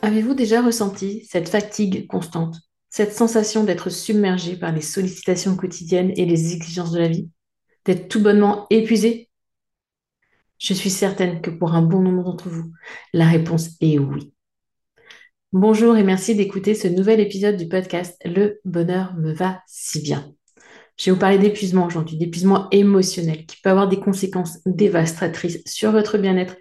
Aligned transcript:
Avez-vous 0.00 0.34
déjà 0.34 0.62
ressenti 0.62 1.26
cette 1.28 1.48
fatigue 1.48 2.06
constante, 2.06 2.60
cette 2.88 3.12
sensation 3.12 3.64
d'être 3.64 3.90
submergé 3.90 4.56
par 4.56 4.72
les 4.72 4.80
sollicitations 4.80 5.56
quotidiennes 5.56 6.12
et 6.16 6.24
les 6.24 6.54
exigences 6.54 6.92
de 6.92 7.00
la 7.00 7.08
vie, 7.08 7.28
d'être 7.84 8.08
tout 8.08 8.22
bonnement 8.22 8.66
épuisé? 8.70 9.28
Je 10.58 10.72
suis 10.72 10.90
certaine 10.90 11.40
que 11.40 11.50
pour 11.50 11.74
un 11.74 11.82
bon 11.82 12.00
nombre 12.00 12.22
d'entre 12.22 12.48
vous, 12.48 12.72
la 13.12 13.26
réponse 13.26 13.70
est 13.80 13.98
oui. 13.98 14.32
Bonjour 15.52 15.96
et 15.96 16.04
merci 16.04 16.36
d'écouter 16.36 16.74
ce 16.74 16.86
nouvel 16.86 17.18
épisode 17.18 17.56
du 17.56 17.66
podcast 17.68 18.20
Le 18.24 18.60
bonheur 18.64 19.14
me 19.16 19.32
va 19.32 19.62
si 19.66 20.00
bien. 20.00 20.32
Je 20.96 21.06
vais 21.06 21.12
vous 21.12 21.20
parler 21.20 21.38
d'épuisement 21.38 21.86
aujourd'hui, 21.86 22.16
d'épuisement 22.16 22.68
émotionnel 22.70 23.46
qui 23.46 23.60
peut 23.60 23.70
avoir 23.70 23.88
des 23.88 23.98
conséquences 24.00 24.58
dévastatrices 24.64 25.60
sur 25.66 25.90
votre 25.90 26.18
bien-être 26.18 26.56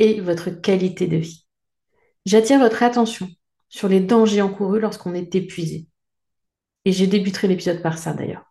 et 0.00 0.20
votre 0.20 0.50
qualité 0.50 1.06
de 1.06 1.18
vie. 1.18 1.44
J'attire 2.26 2.58
votre 2.58 2.82
attention 2.82 3.28
sur 3.68 3.88
les 3.88 4.00
dangers 4.00 4.42
encourus 4.42 4.80
lorsqu'on 4.80 5.14
est 5.14 5.34
épuisé. 5.34 5.86
Et 6.84 6.92
j'ai 6.92 7.06
débuté 7.06 7.46
l'épisode 7.46 7.82
par 7.82 7.98
ça 7.98 8.12
d'ailleurs. 8.12 8.44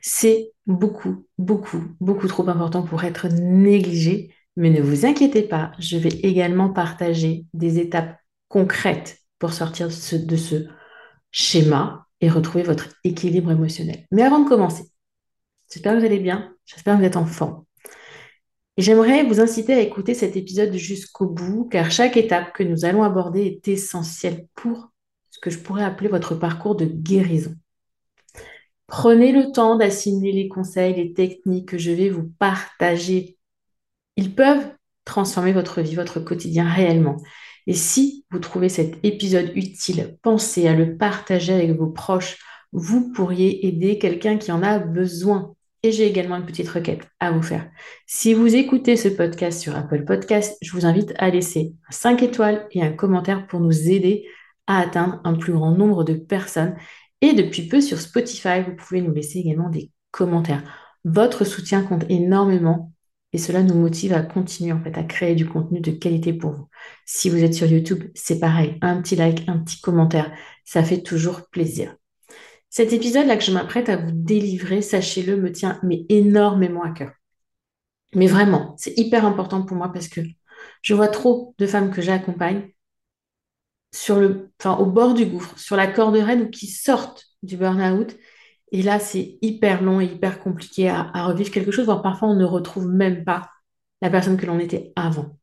C'est 0.00 0.52
beaucoup, 0.66 1.26
beaucoup, 1.38 1.82
beaucoup 2.00 2.28
trop 2.28 2.48
important 2.48 2.82
pour 2.82 3.04
être 3.04 3.28
négligé, 3.28 4.34
mais 4.56 4.70
ne 4.70 4.80
vous 4.80 5.04
inquiétez 5.04 5.42
pas, 5.42 5.72
je 5.78 5.96
vais 5.96 6.10
également 6.22 6.70
partager 6.70 7.46
des 7.54 7.78
étapes 7.78 8.16
concrètes 8.48 9.18
pour 9.38 9.52
sortir 9.52 9.88
de 9.88 10.36
ce, 10.36 10.66
schéma 11.32 12.06
et 12.22 12.30
retrouver 12.30 12.62
votre 12.62 12.88
équilibre 13.04 13.50
émotionnel. 13.50 14.06
Mais 14.10 14.22
avant 14.22 14.38
de 14.38 14.48
commencer, 14.48 14.84
j'espère 15.70 15.92
que 15.92 15.98
vous 15.98 16.06
allez 16.06 16.20
bien, 16.20 16.54
j'espère 16.64 16.94
que 16.94 17.00
vous 17.00 17.06
êtes 17.06 17.16
en 17.16 17.26
forme. 17.26 17.64
J'aimerais 18.76 19.24
vous 19.24 19.40
inciter 19.40 19.72
à 19.72 19.80
écouter 19.80 20.12
cet 20.12 20.36
épisode 20.36 20.74
jusqu'au 20.74 21.26
bout, 21.26 21.66
car 21.70 21.90
chaque 21.90 22.18
étape 22.18 22.52
que 22.52 22.62
nous 22.62 22.84
allons 22.84 23.02
aborder 23.02 23.46
est 23.46 23.68
essentielle 23.68 24.46
pour 24.54 24.90
ce 25.30 25.38
que 25.40 25.48
je 25.48 25.58
pourrais 25.58 25.84
appeler 25.84 26.08
votre 26.08 26.34
parcours 26.34 26.76
de 26.76 26.84
guérison. 26.84 27.54
Prenez 28.86 29.32
le 29.32 29.50
temps 29.50 29.76
d'assimiler 29.76 30.32
les 30.32 30.48
conseils, 30.48 30.94
les 30.94 31.12
techniques 31.12 31.68
que 31.70 31.78
je 31.78 31.90
vais 31.90 32.10
vous 32.10 32.30
partager. 32.38 33.38
Ils 34.16 34.34
peuvent 34.34 34.70
transformer 35.04 35.52
votre 35.52 35.80
vie, 35.80 35.94
votre 35.94 36.20
quotidien 36.20 36.68
réellement. 36.68 37.16
Et 37.66 37.74
si 37.74 38.26
vous 38.30 38.38
trouvez 38.38 38.68
cet 38.68 39.02
épisode 39.04 39.52
utile, 39.56 40.18
pensez 40.22 40.68
à 40.68 40.74
le 40.74 40.96
partager 40.96 41.52
avec 41.54 41.72
vos 41.72 41.88
proches. 41.88 42.38
Vous 42.72 43.12
pourriez 43.12 43.66
aider 43.66 43.98
quelqu'un 43.98 44.36
qui 44.36 44.52
en 44.52 44.62
a 44.62 44.78
besoin. 44.78 45.55
Et 45.86 45.92
j'ai 45.92 46.08
également 46.08 46.34
une 46.34 46.46
petite 46.46 46.68
requête 46.68 47.06
à 47.20 47.30
vous 47.30 47.42
faire. 47.42 47.70
Si 48.08 48.34
vous 48.34 48.56
écoutez 48.56 48.96
ce 48.96 49.06
podcast 49.06 49.60
sur 49.60 49.76
Apple 49.76 50.04
Podcast, 50.04 50.58
je 50.60 50.72
vous 50.72 50.84
invite 50.84 51.14
à 51.16 51.30
laisser 51.30 51.74
5 51.90 52.24
étoiles 52.24 52.66
et 52.72 52.82
un 52.82 52.90
commentaire 52.90 53.46
pour 53.46 53.60
nous 53.60 53.88
aider 53.88 54.26
à 54.66 54.80
atteindre 54.80 55.20
un 55.22 55.34
plus 55.34 55.52
grand 55.52 55.70
nombre 55.70 56.02
de 56.02 56.14
personnes. 56.14 56.74
Et 57.20 57.34
depuis 57.34 57.68
peu 57.68 57.80
sur 57.80 58.00
Spotify, 58.00 58.62
vous 58.66 58.74
pouvez 58.74 59.00
nous 59.00 59.12
laisser 59.12 59.38
également 59.38 59.68
des 59.68 59.92
commentaires. 60.10 60.64
Votre 61.04 61.44
soutien 61.44 61.84
compte 61.84 62.04
énormément 62.08 62.92
et 63.32 63.38
cela 63.38 63.62
nous 63.62 63.76
motive 63.76 64.12
à 64.12 64.22
continuer 64.22 64.72
en 64.72 64.82
fait 64.82 64.98
à 64.98 65.04
créer 65.04 65.36
du 65.36 65.46
contenu 65.46 65.78
de 65.78 65.92
qualité 65.92 66.32
pour 66.32 66.50
vous. 66.50 66.68
Si 67.04 67.30
vous 67.30 67.44
êtes 67.44 67.54
sur 67.54 67.68
YouTube, 67.68 68.10
c'est 68.16 68.40
pareil, 68.40 68.76
un 68.82 69.00
petit 69.00 69.14
like, 69.14 69.48
un 69.48 69.58
petit 69.58 69.80
commentaire, 69.80 70.32
ça 70.64 70.82
fait 70.82 71.04
toujours 71.04 71.42
plaisir. 71.48 71.94
Cet 72.70 72.92
épisode-là 72.92 73.36
que 73.36 73.44
je 73.44 73.52
m'apprête 73.52 73.88
à 73.88 73.96
vous 73.96 74.10
délivrer, 74.12 74.82
sachez-le, 74.82 75.36
me 75.36 75.52
tient 75.52 75.78
mais 75.82 76.04
énormément 76.08 76.82
à 76.82 76.90
cœur. 76.90 77.12
Mais 78.14 78.26
vraiment, 78.26 78.74
c'est 78.78 78.98
hyper 78.98 79.24
important 79.24 79.62
pour 79.62 79.76
moi 79.76 79.92
parce 79.92 80.08
que 80.08 80.20
je 80.82 80.94
vois 80.94 81.08
trop 81.08 81.54
de 81.58 81.66
femmes 81.66 81.90
que 81.90 82.02
j'accompagne 82.02 82.70
sur 83.92 84.16
le, 84.16 84.52
enfin, 84.60 84.76
au 84.76 84.86
bord 84.86 85.14
du 85.14 85.26
gouffre, 85.26 85.58
sur 85.58 85.76
la 85.76 85.86
corde 85.86 86.16
raide 86.16 86.42
ou 86.42 86.50
qui 86.50 86.66
sortent 86.66 87.26
du 87.42 87.56
burn-out. 87.56 88.16
Et 88.72 88.82
là, 88.82 88.98
c'est 88.98 89.38
hyper 89.42 89.82
long 89.82 90.00
et 90.00 90.06
hyper 90.06 90.40
compliqué 90.40 90.88
à, 90.88 91.26
revivre 91.26 91.50
quelque 91.50 91.70
chose, 91.70 91.86
voire 91.86 92.02
parfois 92.02 92.28
on 92.28 92.36
ne 92.36 92.44
retrouve 92.44 92.88
même 92.88 93.24
pas 93.24 93.50
la 94.02 94.10
personne 94.10 94.36
que 94.36 94.46
l'on 94.46 94.58
était 94.58 94.92
avant. 94.96 95.38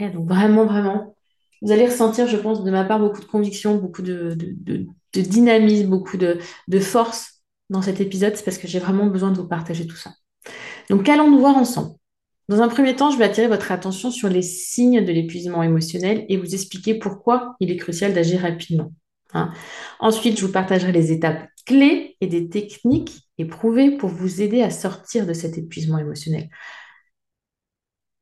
donc 0.00 0.28
vraiment, 0.28 0.66
vraiment, 0.66 1.16
vous 1.62 1.72
allez 1.72 1.86
ressentir, 1.86 2.26
je 2.26 2.36
pense, 2.36 2.64
de 2.64 2.70
ma 2.70 2.84
part 2.84 2.98
beaucoup 2.98 3.20
de 3.20 3.24
conviction, 3.24 3.76
beaucoup 3.76 4.02
de, 4.02 4.34
de 4.34 4.86
dynamisme, 5.22 5.88
beaucoup 5.88 6.16
de, 6.16 6.38
force 6.80 7.42
dans 7.70 7.82
cet 7.82 8.00
épisode, 8.00 8.36
c'est 8.36 8.44
parce 8.44 8.58
que 8.58 8.68
j'ai 8.68 8.78
vraiment 8.78 9.06
besoin 9.06 9.30
de 9.30 9.36
vous 9.36 9.48
partager 9.48 9.86
tout 9.86 9.96
ça. 9.96 10.12
Donc, 10.90 11.04
qu'allons-nous 11.04 11.38
voir 11.38 11.56
ensemble? 11.56 11.96
Dans 12.48 12.60
un 12.60 12.68
premier 12.68 12.94
temps, 12.94 13.10
je 13.10 13.16
vais 13.16 13.24
attirer 13.24 13.48
votre 13.48 13.72
attention 13.72 14.10
sur 14.10 14.28
les 14.28 14.42
signes 14.42 15.04
de 15.04 15.12
l'épuisement 15.12 15.62
émotionnel 15.62 16.26
et 16.28 16.36
vous 16.36 16.54
expliquer 16.54 16.94
pourquoi 16.94 17.56
il 17.58 17.70
est 17.70 17.76
crucial 17.76 18.12
d'agir 18.12 18.42
rapidement. 18.42 18.92
Hein. 19.32 19.50
Ensuite, 19.98 20.38
je 20.38 20.44
vous 20.44 20.52
partagerai 20.52 20.92
les 20.92 21.10
étapes 21.10 21.48
clés 21.64 22.16
et 22.20 22.26
des 22.26 22.50
techniques 22.50 23.22
éprouvées 23.38 23.92
pour 23.96 24.10
vous 24.10 24.42
aider 24.42 24.62
à 24.62 24.70
sortir 24.70 25.26
de 25.26 25.32
cet 25.32 25.56
épuisement 25.56 25.98
émotionnel. 25.98 26.50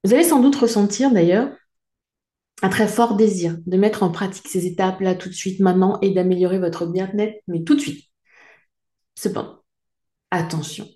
Vous 0.05 0.15
allez 0.15 0.25
sans 0.25 0.41
doute 0.41 0.56
ressentir 0.56 1.12
d'ailleurs 1.12 1.50
un 2.62 2.69
très 2.69 2.87
fort 2.87 3.17
désir 3.17 3.56
de 3.67 3.76
mettre 3.76 4.03
en 4.03 4.11
pratique 4.11 4.49
ces 4.49 4.67
étapes-là 4.67 5.14
tout 5.14 5.29
de 5.29 5.35
suite, 5.35 5.61
maintenant, 5.61 5.99
et 6.00 6.11
d'améliorer 6.11 6.59
votre 6.59 6.87
bien-être, 6.87 7.43
mais 7.49 7.62
tout 7.64 7.75
de 7.75 7.81
suite. 7.81 8.05
Cependant, 9.17 9.59
attention, 10.31 10.88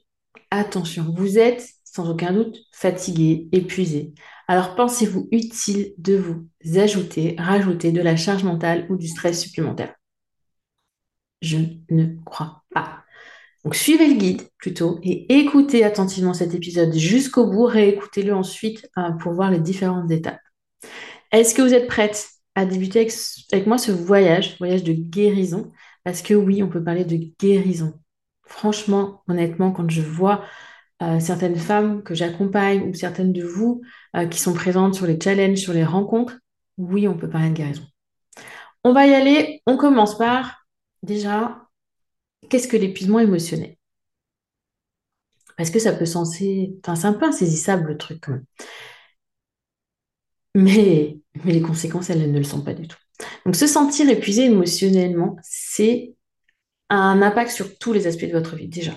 attention, 0.51 1.13
vous 1.17 1.39
êtes 1.39 1.69
sans 1.85 2.11
aucun 2.11 2.33
doute 2.33 2.59
fatigué, 2.73 3.49
épuisé. 3.53 4.15
Alors 4.49 4.75
pensez-vous 4.75 5.29
utile 5.33 5.95
de 5.99 6.17
vous 6.17 6.47
ajouter, 6.79 7.35
rajouter 7.39 7.91
de 7.91 8.01
la 8.01 8.17
charge 8.17 8.45
mentale 8.45 8.87
ou 8.91 8.97
du 8.97 9.09
stress 9.09 9.41
supplémentaire? 9.41 9.95
Je 11.43 11.59
ne 11.91 12.23
crois 12.25 12.63
pas. 12.73 13.05
Donc 13.65 13.75
suivez 13.75 14.07
le 14.09 14.15
guide 14.15 14.43
plutôt 14.59 15.01
et 15.03 15.39
écoutez 15.41 15.85
attentivement 15.85 16.35
cet 16.35 16.55
épisode 16.55 16.95
jusqu'au 16.95 17.47
bout, 17.51 17.65
réécoutez-le 17.65 18.35
ensuite 18.35 18.89
euh, 18.99 19.11
pour 19.13 19.33
voir 19.33 19.51
les 19.51 19.59
différentes 19.59 20.11
étapes. 20.11 20.39
Est-ce 21.33 21.55
que 21.55 21.63
vous 21.63 21.75
êtes 21.75 21.87
prête 21.87 22.29
à 22.55 22.65
débuter 22.65 23.09
avec, 23.53 23.67
moi 23.67 23.79
ce 23.79 23.93
voyage, 23.93 24.57
voyage 24.59 24.85
de 24.85 24.93
guérison? 24.93 25.73
Parce 26.05 26.23
que 26.23 26.35
oui, 26.35 26.63
on 26.63 26.69
peut 26.69 26.83
parler 26.83 27.05
de 27.05 27.17
guérison. 27.39 27.95
Franchement, 28.45 29.23
honnêtement, 29.29 29.73
quand 29.73 29.91
je 29.91 30.03
vois 30.03 30.45
euh, 31.03 31.21
certaines 31.21 31.57
femmes 31.57 32.03
que 32.03 32.15
j'accompagne 32.15 32.83
ou 32.89 32.95
certaines 32.95 33.33
de 33.33 33.43
vous 33.43 33.83
euh, 34.17 34.27
qui 34.27 34.39
sont 34.39 34.55
présentes 34.55 34.95
sur 34.95 35.07
les 35.07 35.19
challenges, 35.21 35.59
sur 35.59 35.73
les 35.73 35.85
rencontres, 35.85 36.39
oui, 36.79 37.09
on 37.09 37.17
peut 37.17 37.29
parler 37.29 37.51
de 37.51 37.55
guérison. 37.55 37.85
On 38.85 38.93
va 38.93 39.07
y 39.07 39.15
aller. 39.15 39.63
On 39.67 39.77
commence 39.77 40.17
par 40.17 40.67
déjà, 41.03 41.67
qu'est-ce 42.49 42.69
que 42.69 42.77
l'épuisement 42.77 43.19
émotionnel? 43.19 43.77
Parce 45.57 45.71
que 45.71 45.79
ça 45.79 45.93
peut 45.93 46.07
censé, 46.07 46.77
enfin, 46.85 46.95
c'est 46.97 47.07
un 47.07 47.15
peu 47.15 47.27
insaisissable 47.27 47.89
le 47.89 47.97
truc 47.97 48.21
quand 48.23 48.33
même. 48.33 48.45
Mais, 50.57 51.19
les 51.45 51.61
conséquences, 51.61 52.09
elles, 52.09 52.33
ne 52.33 52.39
le 52.39 52.45
sont 52.45 52.63
pas 52.63 52.73
du 52.73 52.89
tout. 52.89 52.97
Donc, 53.45 53.57
se 53.57 53.67
sentir 53.67 54.09
épuisé 54.09 54.47
émotionnellement, 54.47 55.37
c'est 55.43 56.15
un 56.89 57.21
impact 57.21 57.51
sur 57.51 57.79
tous 57.79 57.93
les 57.93 58.07
aspects 58.07 58.25
de 58.25 58.33
votre 58.33 58.57
vie 58.57 58.69
déjà. 58.69 58.93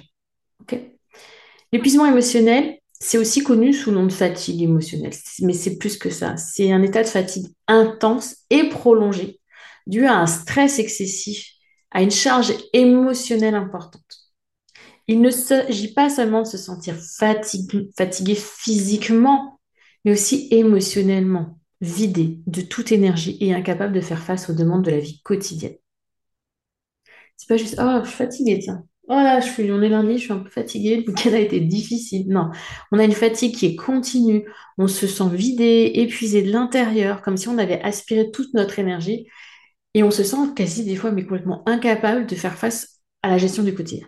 L'épuisement 1.71 2.05
émotionnel, 2.05 2.79
c'est 2.99 3.17
aussi 3.17 3.43
connu 3.43 3.73
sous 3.73 3.91
le 3.91 3.97
nom 3.97 4.05
de 4.05 4.11
fatigue 4.11 4.63
émotionnelle, 4.63 5.13
mais 5.41 5.53
c'est 5.53 5.77
plus 5.77 5.97
que 5.97 6.09
ça. 6.09 6.35
C'est 6.37 6.71
un 6.71 6.81
état 6.81 7.03
de 7.03 7.07
fatigue 7.07 7.47
intense 7.67 8.37
et 8.49 8.69
prolongé 8.69 9.39
dû 9.85 10.05
à 10.05 10.15
un 10.15 10.25
stress 10.27 10.79
excessif, 10.79 11.51
à 11.91 12.01
une 12.01 12.11
charge 12.11 12.53
émotionnelle 12.73 13.55
importante. 13.55 14.31
Il 15.07 15.21
ne 15.21 15.29
s'agit 15.29 15.93
pas 15.93 16.09
seulement 16.09 16.43
de 16.43 16.47
se 16.47 16.57
sentir 16.57 16.95
fatigué 16.95 18.35
physiquement, 18.35 19.58
mais 20.05 20.11
aussi 20.11 20.47
émotionnellement, 20.51 21.59
vidé 21.81 22.39
de 22.47 22.61
toute 22.61 22.91
énergie 22.91 23.37
et 23.41 23.53
incapable 23.53 23.93
de 23.93 24.01
faire 24.01 24.21
face 24.23 24.49
aux 24.49 24.53
demandes 24.53 24.83
de 24.85 24.91
la 24.91 24.99
vie 24.99 25.21
quotidienne. 25.23 25.75
C'est 27.37 27.47
pas 27.47 27.57
juste, 27.57 27.77
oh, 27.79 28.01
je 28.03 28.09
suis 28.09 28.17
fatiguée, 28.17 28.59
tiens. 28.59 28.85
Oh 29.07 29.13
là, 29.13 29.39
je 29.39 29.49
suis, 29.49 29.71
on 29.71 29.81
est 29.81 29.89
lundi, 29.89 30.17
je 30.17 30.23
suis 30.25 30.33
un 30.33 30.39
peu 30.39 30.49
fatiguée, 30.49 30.97
le 30.97 31.11
week-end 31.11 31.33
a 31.33 31.39
été 31.39 31.59
difficile. 31.61 32.27
Non, 32.27 32.51
on 32.91 32.99
a 32.99 33.03
une 33.05 33.13
fatigue 33.13 33.55
qui 33.55 33.65
est 33.65 33.75
continue, 33.75 34.45
on 34.77 34.87
se 34.87 35.07
sent 35.07 35.29
vidé, 35.33 35.91
épuisé 35.95 36.43
de 36.43 36.51
l'intérieur, 36.51 37.21
comme 37.23 37.37
si 37.37 37.47
on 37.47 37.57
avait 37.57 37.81
aspiré 37.81 38.29
toute 38.29 38.53
notre 38.53 38.77
énergie, 38.77 39.25
et 39.95 40.03
on 40.03 40.11
se 40.11 40.23
sent 40.23 40.53
quasi 40.55 40.85
des 40.85 40.95
fois, 40.95 41.11
mais 41.11 41.23
complètement 41.23 41.63
incapable 41.67 42.27
de 42.27 42.35
faire 42.35 42.57
face 42.57 42.99
à 43.23 43.29
la 43.29 43.37
gestion 43.39 43.63
du 43.63 43.73
quotidien. 43.73 44.07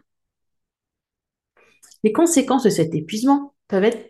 Les 2.03 2.11
conséquences 2.11 2.63
de 2.63 2.69
cet 2.69 2.93
épuisement 2.93 3.50
peuvent 3.71 3.85
être 3.85 4.09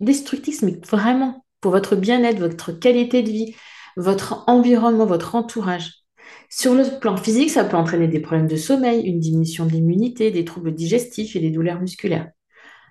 destructrices, 0.00 0.62
mais 0.62 0.80
vraiment 0.88 1.44
pour 1.60 1.72
votre 1.72 1.96
bien-être, 1.96 2.38
votre 2.38 2.72
qualité 2.72 3.22
de 3.22 3.30
vie, 3.30 3.54
votre 3.98 4.42
environnement, 4.46 5.04
votre 5.04 5.34
entourage. 5.34 5.92
Sur 6.48 6.74
le 6.74 6.98
plan 6.98 7.18
physique, 7.18 7.50
ça 7.50 7.64
peut 7.64 7.76
entraîner 7.76 8.08
des 8.08 8.20
problèmes 8.20 8.48
de 8.48 8.56
sommeil, 8.56 9.06
une 9.06 9.20
diminution 9.20 9.66
de 9.66 9.72
l'immunité, 9.72 10.30
des 10.30 10.46
troubles 10.46 10.74
digestifs 10.74 11.36
et 11.36 11.40
des 11.40 11.50
douleurs 11.50 11.78
musculaires. 11.78 12.30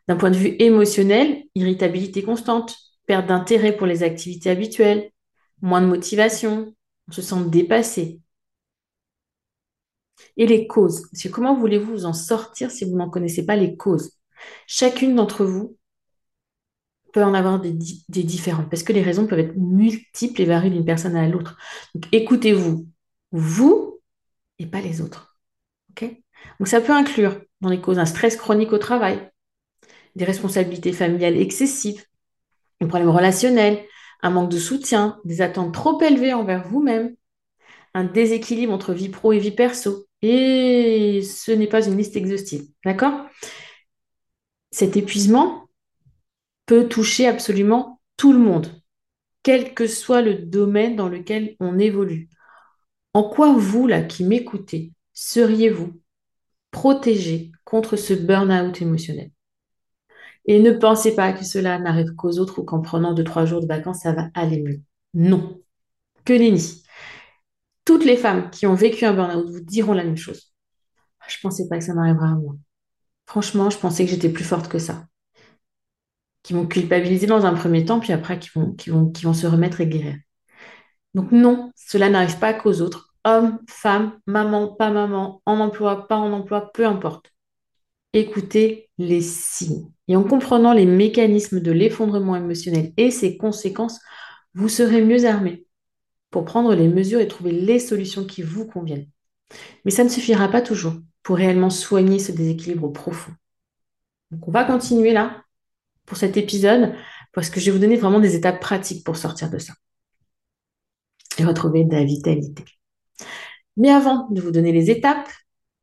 D'un 0.08 0.16
point 0.16 0.30
de 0.30 0.38
vue 0.38 0.56
émotionnel, 0.60 1.44
irritabilité 1.56 2.22
constante, 2.22 2.78
perte 3.08 3.26
d'intérêt 3.26 3.76
pour 3.76 3.88
les 3.88 4.04
activités 4.04 4.52
habituelles, 4.52 5.10
moins 5.64 5.82
de 5.82 5.88
motivation, 5.88 6.76
on 7.08 7.12
se 7.12 7.24
sent 7.24 7.46
dépassé. 7.48 8.22
Et 10.38 10.46
les 10.46 10.68
causes. 10.68 11.08
comment 11.32 11.56
voulez-vous 11.56 11.92
vous 11.94 12.06
en 12.06 12.14
sortir 12.14 12.70
si 12.70 12.86
vous 12.86 12.96
n'en 12.96 13.10
connaissez 13.10 13.44
pas 13.44 13.56
les 13.56 13.76
causes? 13.76 14.12
Chacune 14.68 15.16
d'entre 15.16 15.44
vous 15.44 15.79
peut 17.12 17.24
en 17.24 17.34
avoir 17.34 17.60
des, 17.60 17.72
différentes, 17.72 18.70
parce 18.70 18.84
que 18.84 18.94
les 18.94 19.02
raisons 19.02 19.28
peuvent 19.28 19.40
être 19.40 19.58
multiples 19.58 20.42
et 20.42 20.46
varient 20.46 20.72
d'une 20.72 20.86
personne 20.86 21.16
à 21.16 21.28
l'autre. 21.28 21.58
Donc 21.96 22.06
écoutez-vous, 22.12 22.88
vous 23.32 24.00
et 24.60 24.66
pas 24.66 24.82
les 24.82 25.02
autres. 25.02 25.30
Donc 26.60 26.68
ça 26.68 26.82
peut 26.82 26.94
inclure 26.94 27.42
dans 27.62 27.70
les 27.70 27.82
causes 27.82 28.00
un 28.00 28.06
stress 28.06 28.36
chronique 28.36 28.72
au 28.72 28.78
travail, 28.78 29.30
des 30.16 30.26
responsabilités 30.26 30.94
familiales 30.94 31.38
excessives, 31.38 32.04
un 32.82 32.88
problème 32.88 33.10
relationnel, 33.10 33.84
un 34.22 34.30
manque 34.30 34.52
de 34.52 34.58
soutien, 34.58 35.20
des 35.26 35.42
attentes 35.42 35.74
trop 35.74 36.02
élevées 36.02 36.34
envers 36.34 36.68
vous-même, 36.68 37.16
un 37.94 38.04
déséquilibre 38.04 38.74
entre 38.74 38.94
vie 38.94 39.10
pro 39.10 39.34
et 39.34 39.40
vie 39.40 39.52
perso. 39.52 40.06
Et 40.22 41.22
ce 41.24 41.52
n'est 41.52 41.68
pas 41.68 41.86
une 41.86 41.98
liste 41.98 42.16
exhaustive. 42.18 42.66
D'accord? 42.86 43.26
Cet 44.72 44.98
épuisement 44.98 45.69
toucher 46.76 47.28
absolument 47.28 48.00
tout 48.18 48.34
le 48.34 48.40
monde, 48.40 48.82
quel 49.44 49.74
que 49.74 49.88
soit 49.88 50.22
le 50.22 50.36
domaine 50.36 50.96
dans 50.96 51.10
lequel 51.10 51.56
on 51.60 51.80
évolue. 51.80 52.30
En 53.14 53.24
quoi 53.24 53.54
vous, 53.54 53.88
là, 53.88 54.02
qui 54.04 54.24
m'écoutez, 54.24 54.94
seriez-vous 55.14 56.00
protégé 56.72 57.52
contre 57.64 57.96
ce 57.96 58.14
burn-out 58.14 58.82
émotionnel? 58.82 59.32
Et 60.46 60.60
ne 60.60 60.72
pensez 60.72 61.16
pas 61.16 61.34
que 61.34 61.46
cela 61.46 61.80
n'arrive 61.80 62.16
qu'aux 62.16 62.40
autres 62.40 62.60
ou 62.60 62.64
qu'en 62.64 62.82
prenant 62.82 63.14
deux, 63.14 63.24
trois 63.24 63.46
jours 63.46 63.62
de 63.62 63.68
vacances, 63.68 64.02
ça 64.02 64.14
va 64.14 64.30
aller 64.34 64.62
mieux. 64.62 64.82
Non. 65.14 65.62
Que 66.26 66.34
nenni. 66.34 66.84
Toutes 67.86 68.06
les 68.06 68.18
femmes 68.18 68.50
qui 68.52 68.68
ont 68.68 68.76
vécu 68.76 69.06
un 69.06 69.14
burn-out 69.14 69.50
vous 69.50 69.62
diront 69.62 69.94
la 69.94 70.04
même 70.04 70.18
chose. 70.18 70.54
Je 71.28 71.38
ne 71.38 71.42
pensais 71.42 71.68
pas 71.68 71.78
que 71.78 71.84
ça 71.84 71.94
m'arriverait 71.94 72.30
à 72.30 72.36
moi. 72.36 72.56
Franchement, 73.26 73.70
je 73.70 73.78
pensais 73.78 74.06
que 74.06 74.12
j'étais 74.12 74.30
plus 74.30 74.44
forte 74.44 74.68
que 74.68 74.80
ça. 74.80 75.06
Qui 76.44 76.54
vont 76.54 76.66
culpabiliser 76.66 77.28
dans 77.28 77.46
un 77.46 77.54
premier 77.54 77.86
temps, 77.86 78.00
puis 78.00 78.14
après 78.14 78.40
qui 78.40 78.50
vont, 78.56 78.72
qui 78.74 78.90
vont, 78.90 79.10
qui 79.10 79.26
vont 79.26 79.34
se 79.34 79.48
remettre 79.48 79.82
et 79.82 79.88
guérir. 79.88 80.16
Donc 81.14 81.32
non, 81.32 81.72
cela 81.76 82.10
n'arrive 82.10 82.40
pas 82.40 82.54
qu'aux 82.54 82.82
autres. 82.82 83.14
Hommes, 83.26 83.60
femmes, 83.68 84.18
maman, 84.26 84.68
pas 84.68 84.92
maman, 84.92 85.42
en 85.46 85.60
emploi, 85.60 86.08
pas 86.08 86.16
en 86.16 86.32
emploi, 86.32 86.72
peu 86.74 86.86
importe. 86.86 87.34
Écoutez 88.14 88.90
les 88.98 89.22
signes. 89.22 89.92
Et 90.08 90.16
en 90.16 90.24
comprenant 90.24 90.74
les 90.74 90.86
mécanismes 90.86 91.60
de 91.60 91.72
l'effondrement 91.72 92.36
émotionnel 92.36 92.94
et 92.98 93.12
ses 93.12 93.38
conséquences, 93.38 94.00
vous 94.54 94.70
serez 94.70 95.04
mieux 95.04 95.26
armé 95.26 95.66
pour 96.32 96.46
prendre 96.46 96.74
les 96.74 96.88
mesures 96.88 97.20
et 97.20 97.28
trouver 97.28 97.52
les 97.52 97.80
solutions 97.80 98.26
qui 98.26 98.42
vous 98.42 98.66
conviennent. 98.66 99.08
Mais 99.86 99.92
ça 99.92 100.04
ne 100.04 100.10
suffira 100.10 100.48
pas 100.48 100.62
toujours 100.62 100.94
pour 101.24 101.38
réellement 101.38 101.70
soigner 101.70 102.20
ce 102.20 102.32
déséquilibre 102.32 102.92
profond. 102.92 103.32
Donc 104.32 104.48
on 104.48 104.52
va 104.52 104.64
continuer 104.64 105.12
là 105.12 105.44
pour 106.10 106.18
cet 106.18 106.36
épisode 106.36 106.94
parce 107.32 107.50
que 107.50 107.60
je 107.60 107.68
vais 107.68 107.72
vous 107.72 107.80
donner 107.80 107.96
vraiment 107.96 108.20
des 108.20 108.36
étapes 108.36 108.60
pratiques 108.60 109.06
pour 109.06 109.16
sortir 109.16 109.50
de 109.50 109.60
ça 109.60 109.74
et 111.38 111.46
retrouver 111.46 111.86
de 111.86 111.94
la 111.94 112.04
vitalité. 112.04 112.66
Mais 113.78 113.90
avant 113.90 114.28
de 114.30 114.42
vous 114.42 114.52
donner 114.52 114.74
les 114.74 114.92
étapes, 114.92 115.30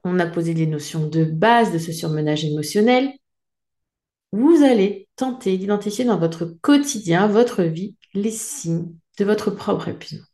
on 0.04 0.18
a 0.18 0.26
posé 0.26 0.52
les 0.52 0.66
notions 0.66 1.08
de 1.08 1.24
base 1.24 1.72
de 1.72 1.78
ce 1.78 1.92
surmenage 1.92 2.44
émotionnel. 2.44 3.10
Vous 4.32 4.62
allez 4.62 5.08
tenter 5.16 5.56
d'identifier 5.56 6.04
dans 6.04 6.18
votre 6.18 6.44
quotidien, 6.60 7.26
votre 7.26 7.62
vie, 7.62 7.96
les 8.12 8.30
signes 8.30 8.92
de 9.18 9.24
votre 9.24 9.50
propre 9.50 9.88
épuisement. 9.88 10.26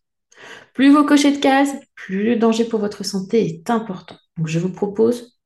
Plus 0.75 0.90
vous 0.90 1.04
cochez 1.04 1.30
de 1.30 1.38
cases, 1.38 1.75
plus 1.94 2.25
le 2.25 2.37
danger 2.37 2.64
pour 2.64 2.80
votre 2.80 3.04
santé 3.04 3.46
est 3.46 3.70
important. 3.70 4.16
Donc 4.37 4.49
je 4.49 4.58
vous 4.58 4.72
propose 4.72 5.38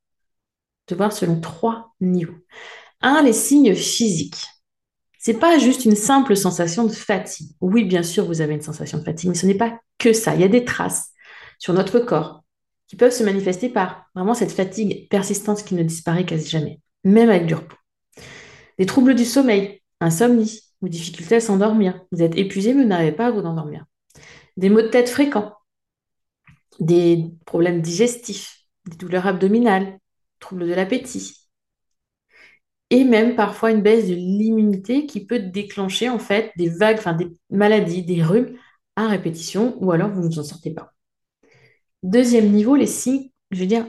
de 0.88 0.94
voir 0.94 1.12
selon 1.12 1.40
trois 1.40 1.94
niveaux. 2.00 2.38
Un, 3.00 3.22
les 3.22 3.32
signes 3.32 3.74
physiques. 3.74 4.46
C'est 5.18 5.38
pas 5.38 5.58
juste 5.58 5.84
une 5.84 5.96
simple 5.96 6.36
sensation 6.36 6.84
de 6.84 6.92
fatigue. 6.92 7.48
Oui, 7.60 7.84
bien 7.84 8.02
sûr, 8.02 8.26
vous 8.26 8.40
avez 8.40 8.54
une 8.54 8.62
sensation 8.62 8.98
de 8.98 9.04
fatigue, 9.04 9.30
mais 9.30 9.34
ce 9.34 9.46
n'est 9.46 9.54
pas 9.54 9.78
que 9.98 10.12
ça. 10.12 10.34
Il 10.34 10.40
y 10.40 10.44
a 10.44 10.48
des 10.48 10.64
traces 10.64 11.10
sur 11.58 11.72
notre 11.72 11.98
corps 11.98 12.44
qui 12.86 12.96
peuvent 12.96 13.12
se 13.12 13.24
manifester 13.24 13.68
par 13.68 14.06
vraiment 14.14 14.34
cette 14.34 14.52
fatigue 14.52 15.08
persistante 15.08 15.64
qui 15.64 15.74
ne 15.74 15.82
disparaît 15.82 16.24
quasi 16.24 16.48
jamais, 16.48 16.80
même 17.02 17.28
avec 17.28 17.46
du 17.46 17.54
repos. 17.54 17.76
Des 18.78 18.86
troubles 18.86 19.14
du 19.14 19.24
sommeil, 19.24 19.82
insomnie 20.00 20.60
ou 20.80 20.88
difficulté 20.88 21.36
à 21.36 21.40
s'endormir. 21.40 22.00
Vous 22.12 22.22
êtes 22.22 22.36
épuisé 22.36 22.72
mais 22.72 22.82
vous 22.82 22.88
n'arrivez 22.88 23.12
pas 23.12 23.26
à 23.26 23.30
vous 23.30 23.40
endormir. 23.40 23.84
Des 24.56 24.68
maux 24.68 24.82
de 24.82 24.88
tête 24.88 25.08
fréquents, 25.08 25.54
des 26.78 27.24
problèmes 27.46 27.80
digestifs, 27.80 28.60
des 28.88 28.96
douleurs 28.96 29.26
abdominales, 29.26 29.98
troubles 30.38 30.68
de 30.68 30.74
l'appétit, 30.74 31.45
et 32.90 33.04
même 33.04 33.34
parfois 33.34 33.70
une 33.70 33.82
baisse 33.82 34.08
de 34.08 34.14
l'immunité 34.14 35.06
qui 35.06 35.26
peut 35.26 35.40
déclencher 35.40 36.08
en 36.08 36.18
fait 36.18 36.52
des 36.56 36.68
vagues, 36.68 36.98
enfin 36.98 37.14
des 37.14 37.28
maladies, 37.50 38.02
des 38.02 38.22
rhumes 38.22 38.56
à 38.94 39.08
répétition 39.08 39.76
ou 39.80 39.92
alors 39.92 40.10
vous 40.10 40.22
ne 40.22 40.26
vous 40.26 40.38
en 40.38 40.44
sortez 40.44 40.70
pas. 40.70 40.92
Deuxième 42.02 42.50
niveau, 42.50 42.76
les 42.76 42.86
signes, 42.86 43.30
je 43.50 43.60
veux 43.60 43.66
dire, 43.66 43.86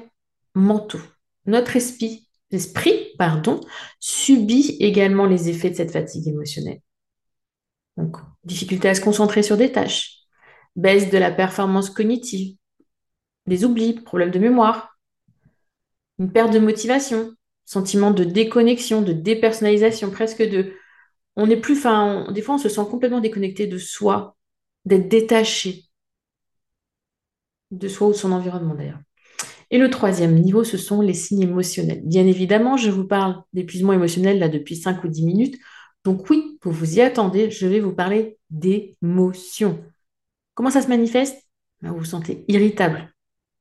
mentaux. 0.56 1.02
Notre 1.46 1.76
esprit, 1.76 2.28
esprit 2.52 3.14
pardon, 3.18 3.62
subit 4.00 4.78
également 4.80 5.26
les 5.26 5.50
effets 5.50 5.70
de 5.70 5.76
cette 5.76 5.92
fatigue 5.92 6.28
émotionnelle. 6.28 6.82
Donc, 7.98 8.18
difficulté 8.44 8.90
à 8.90 8.96
se 8.96 9.02
concentrer 9.02 9.44
sur 9.44 9.58
des 9.58 9.72
tâches, 9.72 10.20
baisse 10.76 11.10
de 11.10 11.18
la 11.18 11.32
performance 11.32 11.90
cognitive, 11.90 12.58
des 13.48 13.66
oublis, 13.66 13.94
problèmes 13.94 14.32
de 14.32 14.40
mémoire, 14.40 14.98
une 16.20 16.32
perte 16.32 16.54
de 16.54 16.60
motivation, 16.60 17.34
sentiment 17.68 18.10
de 18.12 18.24
déconnexion, 18.24 19.04
de 19.04 19.14
dépersonnalisation, 19.14 20.10
presque 20.10 20.42
de... 20.42 20.74
On 21.36 21.46
n'est 21.46 21.58
plus, 21.58 21.78
enfin, 21.78 22.32
des 22.32 22.42
fois 22.42 22.56
on 22.56 22.58
se 22.58 22.70
sent 22.70 22.82
complètement 22.90 23.20
déconnecté 23.20 23.68
de 23.68 23.78
soi, 23.78 24.36
d'être 24.86 25.08
détaché 25.08 25.84
de 27.72 27.88
soi 27.88 28.08
ou 28.08 28.12
de 28.12 28.18
son 28.18 28.32
environnement 28.32 28.74
d'ailleurs. 28.74 29.00
Et 29.70 29.78
le 29.78 29.90
troisième 29.90 30.36
niveau, 30.36 30.64
ce 30.64 30.78
sont 30.78 31.02
les 31.02 31.14
signes 31.14 31.42
émotionnels. 31.42 32.02
Bien 32.06 32.26
évidemment, 32.26 32.78
je 32.78 32.90
vous 32.90 33.06
parle 33.06 33.44
d'épuisement 33.54 33.94
émotionnel 33.94 34.40
là 34.40 34.48
depuis 34.48 34.78
5 34.78 35.04
ou 35.04 35.10
10 35.10 35.26
minutes. 35.26 35.58
Donc 36.06 36.30
oui, 36.30 36.58
vous 36.64 36.72
vous 36.72 36.96
y 36.96 37.02
attendez, 37.02 37.52
je 37.52 37.68
vais 37.68 37.82
vous 37.82 37.94
parler 37.94 38.40
d'émotions. 38.50 39.84
Comment 40.54 40.70
ça 40.70 40.82
se 40.82 40.88
manifeste? 40.88 41.38
Ben, 41.82 41.92
Vous 41.92 42.00
vous 42.00 42.06
sentez 42.06 42.46
irritable 42.48 43.14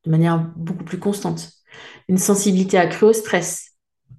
de 0.05 0.11
manière 0.11 0.39
beaucoup 0.57 0.85
plus 0.85 0.99
constante. 0.99 1.51
Une 2.09 2.19
sensibilité 2.19 2.79
accrue 2.79 3.07
au 3.07 3.13
stress, 3.13 3.66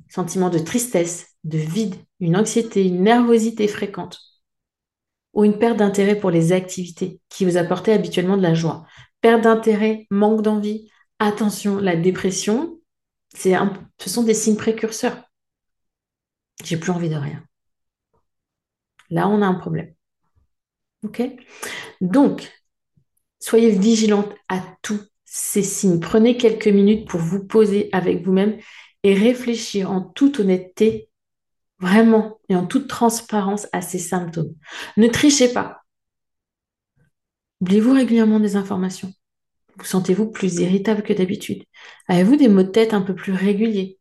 sentiment 0.09 0.49
de 0.49 0.59
tristesse, 0.59 1.35
de 1.43 1.57
vide, 1.57 1.95
une 2.19 2.35
anxiété, 2.35 2.85
une 2.85 3.03
nervosité 3.03 3.67
fréquente 3.67 4.19
ou 5.33 5.43
une 5.43 5.59
perte 5.59 5.77
d'intérêt 5.77 6.15
pour 6.15 6.31
les 6.31 6.51
activités 6.51 7.21
qui 7.29 7.45
vous 7.45 7.57
apportaient 7.57 7.93
habituellement 7.93 8.37
de 8.37 8.41
la 8.41 8.55
joie. 8.55 8.85
Perte 9.21 9.43
d'intérêt, 9.43 10.07
manque 10.09 10.41
d'envie, 10.41 10.89
attention, 11.19 11.77
la 11.77 11.95
dépression, 11.95 12.79
ce 13.35 14.09
sont 14.09 14.23
des 14.23 14.33
signes 14.33 14.57
précurseurs. 14.57 15.23
J'ai 16.63 16.77
plus 16.77 16.91
envie 16.91 17.09
de 17.09 17.15
rien. 17.15 17.43
Là, 19.09 19.27
on 19.27 19.41
a 19.41 19.45
un 19.45 19.53
problème. 19.53 19.93
OK? 21.03 21.21
Donc, 22.01 22.51
soyez 23.39 23.69
vigilante 23.69 24.33
à 24.49 24.63
tous 24.81 24.99
ces 25.23 25.61
signes. 25.61 25.99
Prenez 25.99 26.37
quelques 26.37 26.67
minutes 26.67 27.07
pour 27.07 27.19
vous 27.19 27.45
poser 27.45 27.89
avec 27.91 28.25
vous-même 28.25 28.57
et 29.03 29.13
réfléchir 29.13 29.91
en 29.91 30.01
toute 30.01 30.39
honnêteté, 30.39 31.09
vraiment, 31.79 32.39
et 32.49 32.55
en 32.55 32.65
toute 32.65 32.87
transparence 32.87 33.67
à 33.71 33.81
ces 33.81 33.99
symptômes. 33.99 34.55
Ne 34.97 35.07
trichez 35.07 35.53
pas. 35.53 35.83
Oubliez-vous 37.61 37.93
régulièrement 37.93 38.39
des 38.39 38.55
informations 38.55 39.11
Vous 39.77 39.85
sentez-vous 39.85 40.29
plus 40.31 40.55
irritable 40.55 41.03
que 41.03 41.13
d'habitude? 41.13 41.63
Avez-vous 42.07 42.35
des 42.35 42.47
maux 42.49 42.63
de 42.63 42.69
tête 42.69 42.93
un 42.93 43.01
peu 43.01 43.15
plus 43.15 43.33
réguliers? 43.33 43.99